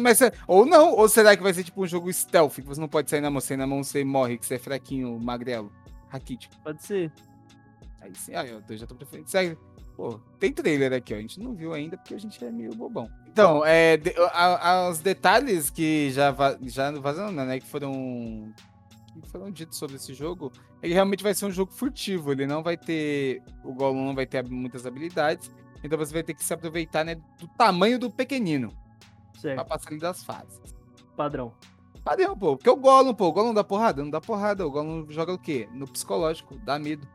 [0.00, 2.88] Mas, ou não, ou será que vai ser tipo um jogo stealth, que você não
[2.88, 5.72] pode sair na mão, sair na mão você morre, que você é fraquinho, magrelo,
[6.08, 6.54] raquítico.
[6.62, 7.10] Pode ser.
[8.00, 9.30] Aí sim, aí eu já tô preferindo.
[9.30, 9.56] Segue.
[9.96, 11.16] Pô, tem trailer aqui, ó.
[11.16, 13.10] A gente não viu ainda porque a gente é meio bobão.
[13.28, 17.58] Então, é, de- a- a- os detalhes que já, va- já vazando, né?
[17.58, 18.52] Que foram,
[19.24, 20.52] foram ditos sobre esse jogo,
[20.82, 22.32] ele realmente vai ser um jogo furtivo.
[22.32, 23.42] Ele não vai ter.
[23.64, 25.50] O Gollum não vai ter muitas habilidades.
[25.82, 27.14] Então você vai ter que se aproveitar, né?
[27.38, 28.70] Do tamanho do pequenino.
[29.32, 29.64] Pra Certo.
[29.68, 30.60] passar ali das fases.
[31.16, 31.52] Padrão.
[32.02, 32.56] Padrão, pô.
[32.56, 33.28] Porque o Gollum, pô.
[33.28, 34.02] O Gollum dá porrada?
[34.02, 34.66] Não dá porrada.
[34.66, 35.68] O Gollum joga o quê?
[35.72, 36.56] No psicológico.
[36.58, 37.06] Dá medo.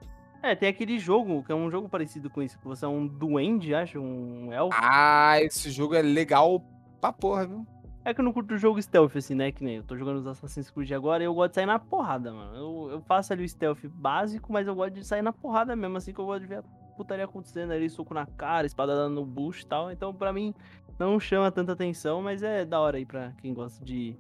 [0.42, 3.08] É, tem aquele jogo, que é um jogo parecido com isso, que você é um
[3.08, 4.78] duende, acho, um elfo.
[4.78, 6.62] Ah, esse jogo é legal
[7.00, 7.66] pra porra, viu?
[8.06, 9.52] É que eu não curto jogo stealth, assim, né?
[9.52, 11.80] Que nem eu tô jogando os Assassin's Creed agora e eu gosto de sair na
[11.80, 12.56] porrada, mano.
[12.56, 15.98] Eu, eu faço ali o stealth básico, mas eu gosto de sair na porrada mesmo,
[15.98, 16.64] assim, que eu gosto de ver a
[16.98, 19.90] putaria acontecendo ali, soco na cara, espada dando no bucho e tal.
[19.90, 20.54] Então, pra mim,
[21.00, 24.18] não chama tanta atenção, mas é da hora aí pra quem gosta de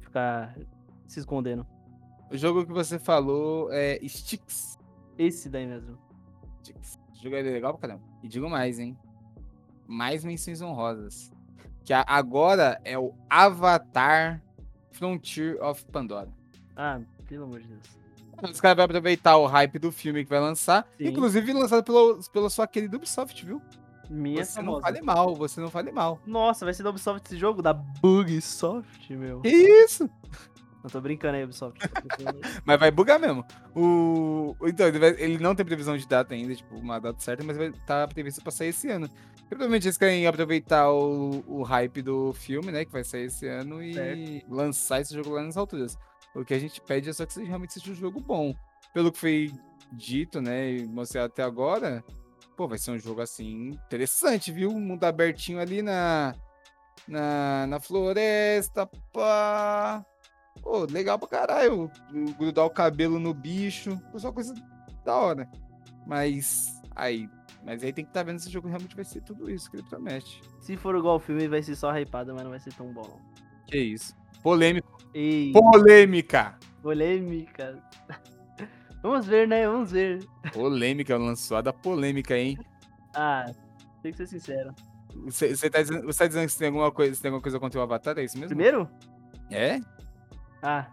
[0.00, 0.56] ficar
[1.06, 1.64] se escondendo.
[2.30, 4.76] O jogo que você falou é Sticks.
[5.16, 5.96] Esse daí mesmo.
[6.62, 6.98] Sticks.
[7.22, 8.04] Jogo é legal pra caramba.
[8.22, 8.98] E digo mais, hein?
[9.86, 11.33] Mais menções honrosas.
[11.84, 14.42] Que agora é o Avatar
[14.92, 16.30] Frontier of Pandora.
[16.74, 18.04] Ah, pelo amor de Deus.
[18.50, 20.86] Os caras vão aproveitar o hype do filme que vai lançar.
[20.98, 21.08] Sim.
[21.08, 23.60] Inclusive lançado pelo, pela sua querida Ubisoft, viu?
[24.10, 24.82] Minha você não famosa.
[24.82, 26.20] fale mal, você não fale mal.
[26.26, 27.62] Nossa, vai ser da Ubisoft esse jogo?
[27.62, 29.40] Da Bugsoft, meu.
[29.40, 30.08] Que isso?
[30.82, 31.78] Eu tô brincando aí, Ubisoft.
[32.64, 33.44] mas vai bugar mesmo.
[33.74, 34.54] O...
[34.62, 35.10] Então, ele, vai...
[35.18, 38.08] ele, não tem previsão de data ainda, tipo, uma data certa, mas vai estar tá
[38.08, 39.08] previsto pra sair esse ano.
[39.54, 42.84] Provavelmente eles querem aproveitar o, o hype do filme, né?
[42.84, 44.52] Que vai sair esse ano e certo.
[44.52, 45.96] lançar esse jogo lá nas alturas.
[46.34, 48.52] O que a gente pede é só que realmente seja um jogo bom.
[48.92, 49.52] Pelo que foi
[49.92, 50.72] dito, né?
[50.72, 52.02] E mostrado até agora,
[52.56, 54.70] pô, vai ser um jogo assim interessante, viu?
[54.70, 56.34] Um mundo abertinho ali na,
[57.06, 60.04] na, na floresta, pá.
[60.60, 61.88] Pô, legal pra caralho.
[62.36, 63.96] Grudar o cabelo no bicho.
[64.10, 64.52] Foi só coisa
[65.04, 65.48] da hora.
[66.08, 67.28] Mas aí.
[67.64, 69.70] Mas aí tem que estar tá vendo se o jogo realmente vai ser tudo isso
[69.70, 70.42] que ele promete.
[70.60, 73.18] Se for igual o filme, vai ser só hypado, mas não vai ser tão bom.
[73.66, 74.14] Que isso.
[74.42, 74.98] Polêmico.
[75.14, 75.52] Ei.
[75.52, 76.58] Polêmica.
[76.82, 77.82] Polêmica.
[79.02, 79.66] Vamos ver, né?
[79.66, 80.26] Vamos ver.
[80.52, 82.58] Polêmica, lançada polêmica, hein?
[83.14, 83.46] Ah,
[84.02, 84.74] tem que ser sincero.
[85.24, 87.80] Você, você, tá, dizendo, você tá dizendo que tem alguma coisa, tem alguma coisa contra
[87.80, 88.18] o Avatar?
[88.18, 88.48] É isso mesmo?
[88.48, 88.88] Primeiro?
[89.50, 89.80] É?
[90.62, 90.90] Ah,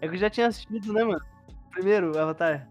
[0.00, 1.24] é que eu já tinha assistido, né, mano?
[1.70, 2.68] Primeiro, Avatar.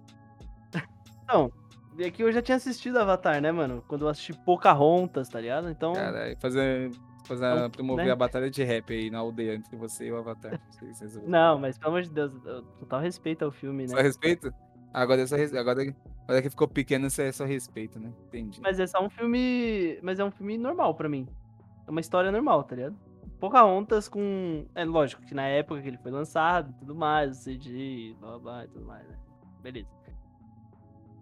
[1.24, 1.52] Então,
[2.00, 3.84] é que eu já tinha assistido Avatar, né, mano?
[3.88, 5.70] Quando eu assisti Pocahontas, tá ligado?
[5.70, 5.94] Então.
[5.94, 6.92] Caralho, fazer,
[7.26, 8.12] fazer então, promover né?
[8.12, 10.60] a batalha de rap aí na aldeia entre você e o Avatar.
[11.26, 12.32] Não, mas pelo amor de Deus,
[12.80, 13.90] total respeito ao filme, né?
[13.90, 14.54] Só respeito?
[14.94, 18.12] Agora, é só, agora, agora que ficou pequeno, você é só respeito, né?
[18.28, 18.60] Entendi.
[18.62, 20.00] Mas é só um filme.
[20.02, 21.28] Mas é um filme normal pra mim.
[21.88, 22.96] É uma história normal, tá ligado?
[23.40, 24.66] Pocahontas com.
[24.74, 28.66] É lógico que na época que ele foi lançado tudo mais, o CG, blá blá
[28.66, 29.16] e tudo mais, né?
[29.62, 29.99] Beleza.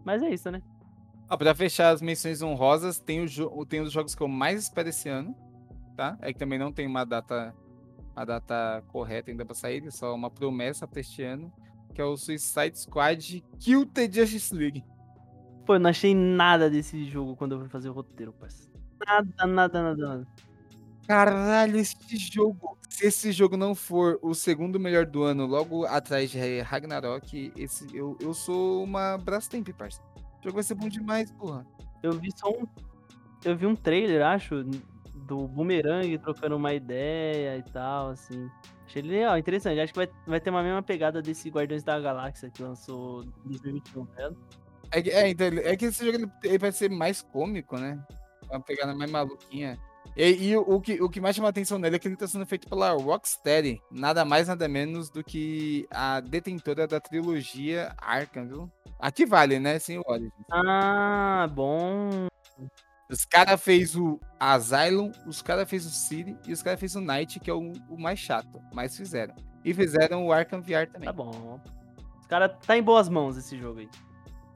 [0.08, 0.62] Mas é isso, né?
[1.28, 4.88] Ah, pra fechar as menções honrosas, tem, o tem os jogos que eu mais espero
[4.88, 5.36] esse ano,
[5.98, 6.18] tá?
[6.22, 7.54] É que também não tem uma data,
[8.16, 11.52] uma data correta ainda pra sair, é só uma promessa pra este ano
[11.94, 14.86] que é o Suicide Squad Kill the Justice League.
[15.66, 18.72] Pô, eu não achei nada desse jogo quando eu fui fazer o roteiro, parceiro.
[19.06, 20.28] Nada, nada, nada, nada.
[21.08, 22.78] Caralho, esse jogo.
[22.90, 27.96] Se esse jogo não for o segundo melhor do ano, logo atrás de Ragnarok, esse,
[27.96, 30.06] eu, eu sou uma Brastemp, parceiro.
[30.18, 31.66] O jogo vai ser bom demais, porra.
[32.04, 32.68] Eu vi só um.
[33.46, 34.66] Eu vi um trailer, acho,
[35.14, 38.50] do Boomerang trocando uma ideia e tal, assim.
[38.86, 39.80] Achei legal, interessante.
[39.80, 43.50] Acho que vai, vai ter uma mesma pegada desse Guardiões da Galáxia que lançou em
[43.50, 44.38] 2021, tá vendo?
[44.92, 48.02] É que, é, então, é que esse jogo ele, ele vai ser mais cômico, né?
[48.50, 49.78] Uma pegada mais maluquinha.
[50.18, 52.28] E, e o, o, que, o que mais chama atenção nele é que ele está
[52.28, 53.80] sendo feito pela Rocksteady.
[53.92, 58.72] Nada mais, nada menos do que a detentora da trilogia Arkham, viu?
[59.00, 59.78] Aqui vale, né?
[59.78, 60.32] Sem o Origins.
[60.52, 62.28] Ah, bom.
[63.10, 67.02] Os caras fez o Asylum, os caras fez o City e os caras fez o
[67.02, 69.36] Night, que é o, o, mais chato, mas fizeram.
[69.64, 71.06] E fizeram o Arkham VR também.
[71.06, 71.62] Tá bom.
[72.20, 73.90] Os caras tá em boas mãos esse jogo aí.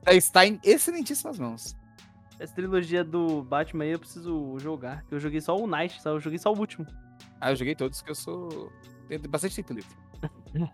[0.03, 1.75] Tá, está em excelentíssimas mãos.
[2.41, 5.05] Essa trilogia do Batman aí eu preciso jogar.
[5.11, 6.87] Eu joguei só o Night, só, eu joguei só o último.
[7.39, 8.71] Ah, eu joguei todos, que eu sou.
[9.07, 9.95] Tenho bastante tempo livre.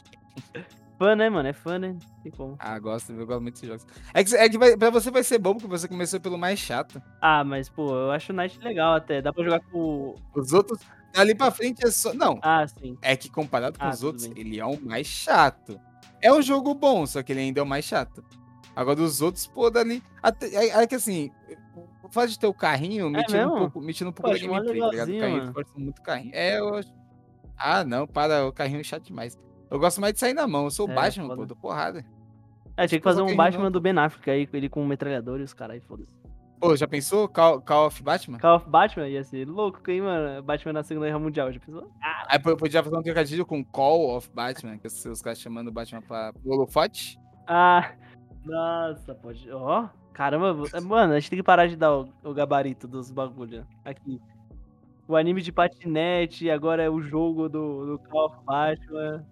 [0.98, 1.50] fã, né, mano?
[1.50, 1.98] É fã, né?
[2.24, 2.56] Tem como.
[2.58, 3.86] Ah, gosto, eu gosto muito desses jogos.
[4.14, 6.58] É que, é que vai, pra você vai ser bom, porque você começou pelo mais
[6.58, 7.02] chato.
[7.22, 9.22] Ah, mas, pô, eu acho o Night legal até.
[9.22, 10.16] Dá pra jogar com.
[10.34, 10.80] Os outros.
[11.18, 12.14] Ali pra frente é só.
[12.14, 12.40] Não.
[12.44, 12.98] Ah, sim.
[13.02, 14.40] É que comparado com ah, os outros, bem.
[14.40, 15.78] ele é o mais chato.
[16.22, 18.24] É um jogo bom, só que ele ainda é o mais chato.
[18.78, 20.04] Agora, dos outros, pô, dali.
[20.22, 21.32] Até, é, é que assim,
[22.04, 24.32] o fato de ter o carrinho me, é tira, um pouco, me tira um pouco
[24.32, 25.10] da gameplay, tá ligado?
[25.10, 26.32] O carrinho força muito carrinho.
[26.32, 26.94] É, eu acho.
[27.58, 29.36] Ah, não, para, o carrinho é chato demais.
[29.72, 30.66] Eu gosto mais de sair na mão.
[30.66, 31.38] Eu sou o é, Batman, foda.
[31.38, 32.06] pô, do porrada.
[32.78, 33.72] É, tinha que fazer um Batman não.
[33.72, 36.16] do Ben Affleck aí, ele com metralhador e os caras aí, foda-se.
[36.60, 37.28] Pô, já pensou?
[37.28, 38.38] Call, Call of Batman?
[38.38, 40.44] Call of Batman ia ser louco, hein, mano?
[40.44, 41.92] Batman na Segunda Guerra Mundial, já pensou?
[42.00, 42.28] Ah.
[42.30, 46.04] Aí podia fazer um trocadilho com Call of Batman, que os caras chamando o Batman
[46.04, 47.20] pra holofote.
[47.48, 47.92] Ah,
[48.48, 49.52] nossa, pode.
[49.52, 53.12] Ó, oh, caramba, mano, a gente tem que parar de dar o, o gabarito dos
[53.12, 53.66] bagulhos.
[53.84, 54.22] Aqui.
[55.08, 59.26] O anime de patinete, agora é o jogo do, do Call of Batman.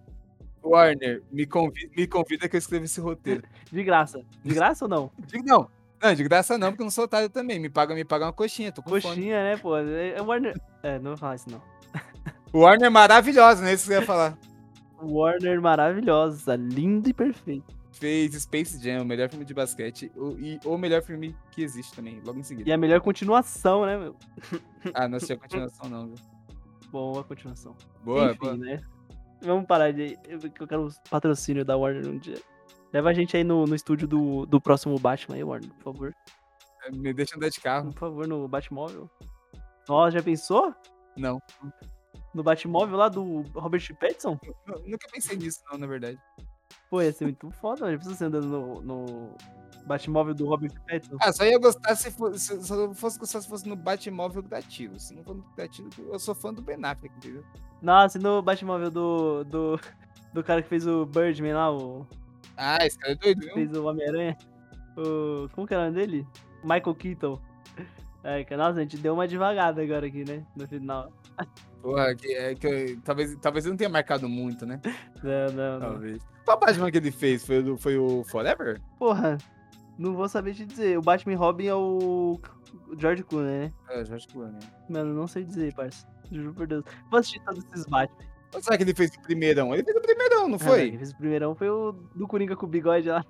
[0.63, 3.43] Warner, me convida, me convida que eu escrevo esse roteiro.
[3.71, 4.21] De graça.
[4.43, 5.11] De graça ou não?
[5.19, 5.69] De, não.
[6.01, 7.59] Não, de graça não, porque eu não sou otário também.
[7.59, 9.25] Me paga, me paga uma coxinha, tô com Coxinha, fome.
[9.27, 9.77] né, pô?
[9.77, 10.59] É, é Warner.
[10.81, 11.61] É, não vou falar isso não.
[12.53, 13.73] Warner maravilhosa, né?
[13.73, 14.37] Isso que eu ia falar.
[15.01, 17.74] Warner maravilhosa, lindo e perfeito.
[17.95, 21.95] Fez Space Jam, o melhor filme de basquete, o, e o melhor filme que existe
[21.95, 22.69] também, logo em seguida.
[22.69, 24.15] E a melhor continuação, né, meu?
[24.93, 26.15] Ah, não assisti a continuação não, viu?
[26.91, 27.75] Boa continuação.
[28.03, 28.57] Boa, Enfim, boa.
[28.57, 28.81] né?
[29.41, 30.17] Vamos parar de.
[30.27, 32.39] Eu, eu quero patrocínio da Warner um dia.
[32.91, 36.15] Leva a gente aí no, no estúdio do, do próximo Batman aí, Warner, por favor.
[36.85, 37.91] É, me deixa andar de carro.
[37.91, 39.09] Por favor, no Batmóvel.
[39.87, 40.73] Nossa, já pensou?
[41.17, 41.41] Não.
[42.33, 44.37] No Batmóvel lá do Robert Pattinson?
[44.85, 46.17] Nunca pensei nisso, não, na verdade.
[46.95, 47.97] Pô, ia ser muito foda, mano.
[47.97, 49.29] Precisa ser andando no, no
[49.85, 51.17] Batmóvel do Robert Pattinson.
[51.19, 54.97] Ah, só ia gostar se fosse, se, eu fosse gostar se fosse no Batmóvel gratilo.
[54.97, 57.43] Se não for no gratilo, eu sou fã do Ben Affleck, entendeu?
[57.81, 59.79] Nossa, no Batmóvel do, do,
[60.33, 62.07] do cara que fez o Birdman lá, o.
[62.55, 63.53] Ah, esse cara é doido, viu?
[63.53, 64.37] Fez o Homem-Aranha.
[64.95, 65.49] O.
[65.49, 66.25] Como que era o nome dele?
[66.63, 67.41] Michael Keaton.
[68.27, 70.43] É, que, nossa, a gente deu uma devagada agora aqui, né?
[70.55, 71.11] No final.
[71.81, 74.81] Porra, que, é, que, talvez, talvez eu não tenha marcado muito, né?
[75.23, 75.89] Não, não, não.
[75.91, 76.17] Talvez.
[76.43, 77.45] Qual Batman que ele fez?
[77.45, 78.81] Foi, o- foi o Forever?
[78.97, 79.37] Porra,
[79.99, 80.97] não vou saber te dizer.
[80.97, 82.39] O Batman Robin é o
[82.97, 83.73] George Clooney, né?
[83.89, 84.59] É, Jorge Clooney.
[84.89, 86.07] Mano, não sei dizer, parça.
[86.31, 86.83] Juro por Deus.
[87.11, 88.25] Vou assistir todos esses Batman.
[88.55, 89.71] Ou será que ele fez o primeirão?
[89.73, 90.89] Ele fez o primeirão, não Ah, foi?
[90.89, 93.23] quem fez o primeirão foi o do Coringa com o bigode lá.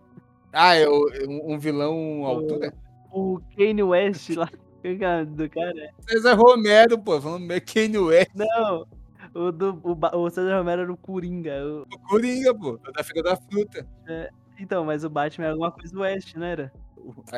[0.54, 2.74] Ah, é o- um, um vilão altura?
[3.12, 4.50] O Kanye West lá.
[4.88, 5.90] É do cara?
[6.08, 8.86] César Romero, pô, falando Kanye West, Não,
[9.34, 11.54] o, do, o, o César Romero era o Coringa.
[11.66, 13.88] o- o Coringa, pô, da Fica da Fruta.
[14.60, 16.72] então, mas o Batman era alguma coisa do West, não era?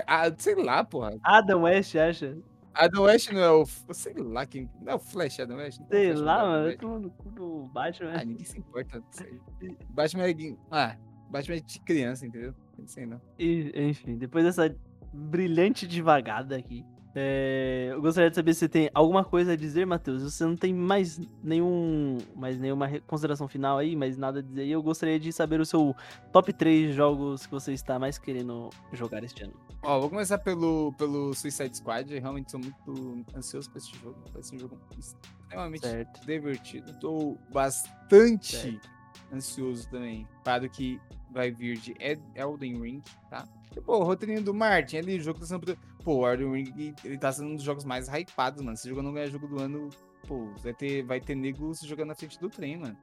[0.05, 1.13] Ah, sei lá, porra.
[1.23, 2.37] Adam West, acha?
[2.73, 3.65] Adam West não é o.
[3.91, 4.69] Sei lá quem.
[4.81, 5.81] Não é o Flash, Adam West?
[5.81, 6.69] É Sei Flash, lá, é mano.
[6.69, 8.11] Eu tô no cu do Batman.
[8.13, 9.75] Ah, ninguém se importa disso aí.
[9.89, 10.35] Batman é.
[10.71, 10.95] Ah,
[11.29, 12.53] Batman é de criança, entendeu?
[12.77, 13.19] Não sei não.
[13.39, 14.73] E, enfim, depois dessa
[15.11, 16.85] brilhante devagada aqui,
[17.19, 20.21] é, eu gostaria de saber se você tem alguma coisa a dizer, Matheus.
[20.21, 24.67] Você não tem mais nenhum, mais nenhuma consideração final aí, mais nada a dizer.
[24.67, 25.95] Eu gostaria de saber o seu
[26.31, 29.53] top 3 jogos que você está mais querendo jogar este ano.
[29.81, 32.13] Ó, vou começar pelo, pelo Suicide Squad.
[32.13, 34.15] Eu realmente sou muito ansioso pra esse jogo.
[34.31, 36.25] Vai ser um jogo extremamente Certo.
[36.25, 36.93] divertido.
[36.99, 38.89] Tô bastante Certo.
[39.33, 40.99] ansioso também para o que
[41.31, 43.47] vai vir de Ed- Elden Ring, tá?
[43.75, 45.77] E, pô, o roteirinho do Martin ali, o jogo tá sendo.
[46.03, 48.75] Pô, o Elden Ring, ele tá sendo um dos jogos mais hypados, mano.
[48.77, 49.89] Se o jogo não ganhar jogo do ano,
[50.27, 52.97] pô, vai ter, vai ter nego se jogando na frente do trem, mano.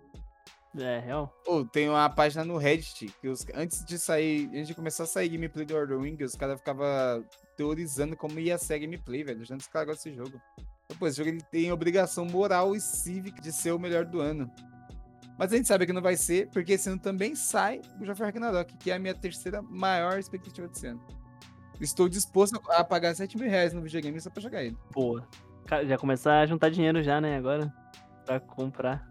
[0.77, 1.33] É, real.
[1.45, 5.07] Pô, tem uma página no Reddit que os, antes de sair, antes de começar a
[5.07, 7.25] sair gameplay do Elden Ring, os caras ficavam
[7.57, 9.39] teorizando como ia ser a gameplay, velho.
[9.73, 10.41] Caras gostam desse jogo.
[10.99, 14.51] Pô, esse jogo ele tem obrigação moral e cívica de ser o melhor do ano.
[15.39, 18.27] Mas a gente sabe que não vai ser, porque esse ano também sai o Jafar
[18.27, 21.01] Ragnarok, que é a minha terceira maior expectativa desse ano.
[21.81, 24.77] Estou disposto a pagar 7 mil reais no videogame só pra jogar ele.
[24.93, 25.27] Boa.
[25.87, 27.73] Já começar a juntar dinheiro já, né, agora?
[28.25, 29.05] Pra comprar.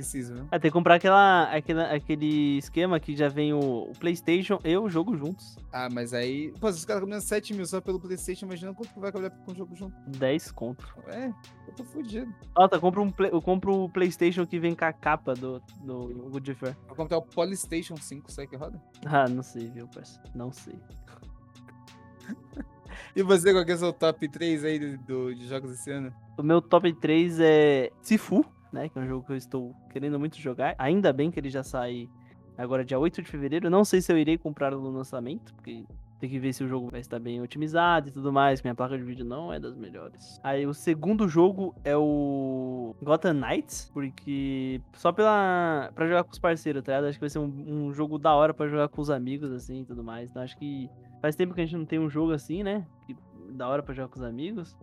[0.00, 0.48] Preciso, viu?
[0.50, 3.58] Ah, tem que comprar aquela, aquela, aquele esquema que já vem o,
[3.90, 5.58] o PlayStation e o jogo juntos.
[5.70, 6.54] Ah, mas aí.
[6.58, 9.28] Pô, se os caras cobrando 7 mil só pelo PlayStation, imagina quanto que vai cobrar
[9.28, 9.94] com o jogo junto.
[10.18, 10.88] 10 conto.
[11.08, 11.26] É,
[11.68, 12.32] eu tô fudido.
[12.56, 16.30] Nota, compra um play- eu compro o PlayStation que vem com a capa do, do
[16.30, 16.76] God of War.
[16.86, 18.80] Vou comprar o Polystation 5, será que roda?
[19.04, 20.22] Ah, não sei, viu, parceiro?
[20.34, 20.74] Não sei.
[23.14, 25.90] E você, qual que é o seu top 3 aí do, do- de jogos esse
[25.90, 26.12] ano?
[26.38, 28.88] O meu top 3 é Sifu, né?
[28.88, 30.74] Que é um jogo que eu estou querendo muito jogar.
[30.78, 32.08] Ainda bem que ele já sai
[32.56, 33.70] agora dia 8 de fevereiro.
[33.70, 35.84] Não sei se eu irei comprar no lançamento, porque
[36.20, 38.60] tem que ver se o jogo vai estar bem otimizado e tudo mais.
[38.62, 40.38] Minha placa de vídeo não é das melhores.
[40.44, 46.38] Aí o segundo jogo é o Gotham Knights, porque só pela para jogar com os
[46.38, 47.08] parceiros, tá ligado?
[47.08, 49.80] Acho que vai ser um, um jogo da hora pra jogar com os amigos assim
[49.80, 50.28] e tudo mais.
[50.28, 50.90] Então acho que
[51.22, 52.86] faz tempo que a gente não tem um jogo assim, né?
[53.06, 53.16] Que
[53.52, 54.76] da hora pra jogar com os amigos.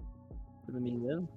[0.66, 1.30] Se não me engano.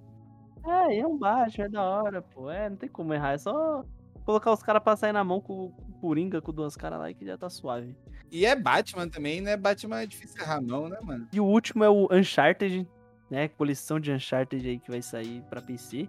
[0.65, 2.51] É, é um baixo, é da hora, pô.
[2.51, 3.33] É, não tem como errar.
[3.33, 3.85] É só
[4.25, 7.11] colocar os caras pra sair na mão com com o Coringa, com duas caras lá
[7.11, 7.97] e que já tá suave.
[8.31, 9.57] E é Batman também, né?
[9.57, 11.29] Batman é difícil errar a mão, né, mano?
[11.33, 12.87] E o último é o Uncharted,
[13.31, 13.49] né?
[13.49, 16.09] Coleção de Uncharted aí que vai sair pra PC.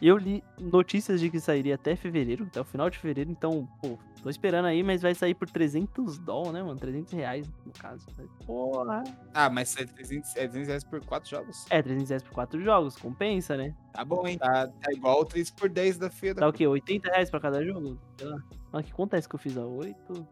[0.00, 3.98] Eu li notícias de que sairia até fevereiro, até o final de fevereiro, então, pô,
[4.22, 6.78] tô esperando aí, mas vai sair por 300 doll, né, mano?
[6.78, 8.06] 300 reais, no caso.
[8.46, 9.02] Porra.
[9.34, 11.66] Ah, mas é 300, é 200 reais por 4 jogos?
[11.68, 13.74] É, 300 reais por 4 jogos, compensa, né?
[13.92, 14.38] Tá bom, hein?
[14.38, 16.40] Tá, tá igual o 3 por 10 da feira.
[16.40, 16.64] Dá o quê?
[16.64, 17.98] 80 reais pra cada jogo?
[18.16, 18.38] Sei lá.
[18.72, 19.56] Ah, que conta é que eu fiz?
[19.56, 19.66] Ó?
[19.66, 20.26] 8,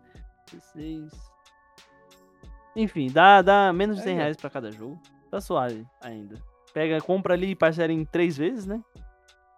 [0.53, 1.11] 16.
[2.77, 4.17] Enfim, dá, dá menos de 100 É.
[4.19, 4.97] reais pra cada jogo.
[5.29, 6.37] Tá suave ainda.
[6.73, 8.81] Pega, compra ali e parcela em 3 vezes, né?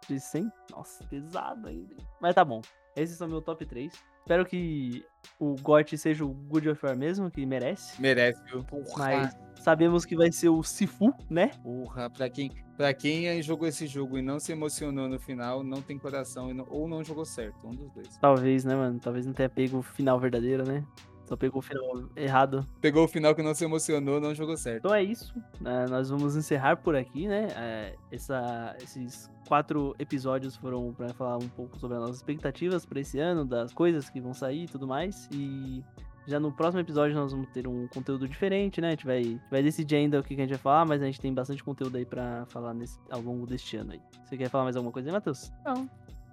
[0.09, 0.51] De 100.
[0.71, 1.95] Nossa, pesado ainda.
[2.21, 2.61] Mas tá bom.
[2.97, 3.93] Esses são meu top 3.
[4.21, 5.05] Espero que
[5.39, 8.01] o GOT seja o Good of War mesmo, que merece.
[8.01, 8.63] Merece, viu?
[8.65, 8.85] Porra.
[8.99, 11.49] Mas sabemos que vai ser o Sifu, né?
[11.63, 15.81] Porra, pra quem, pra quem jogou esse jogo e não se emocionou no final, não
[15.81, 17.67] tem coração não- ou não jogou certo.
[17.67, 18.19] Um dos dois.
[18.19, 18.99] Talvez, né, mano?
[19.01, 20.85] Talvez não tenha pego o final verdadeiro, né?
[21.29, 22.67] Só pegou o final errado.
[22.81, 24.79] Pegou o final que não se emocionou, não jogou certo.
[24.79, 25.35] Então é isso.
[25.61, 25.85] né?
[25.91, 27.49] nós vamos encerrar por aqui, né?
[27.55, 33.01] É, essa- esses quatro episódios foram para falar um pouco sobre as nossas expectativas para
[33.01, 35.29] esse ano, das coisas que vão sair e tudo mais.
[35.33, 35.85] E
[36.27, 38.89] já no próximo episódio nós vamos ter um conteúdo diferente, né?
[38.89, 41.05] A gente vai, vai decidir ainda o que que a gente vai falar, mas a
[41.07, 44.01] gente tem bastante conteúdo aí para falar nesse, ao longo deste ano aí.
[44.25, 45.51] Você quer falar mais alguma coisa aí, Matheus?
[45.65, 45.89] Não,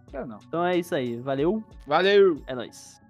[0.07, 0.39] quero não.
[0.47, 1.17] Então é isso aí.
[1.17, 2.41] Valeu, Valeu!
[2.47, 3.01] é nóis.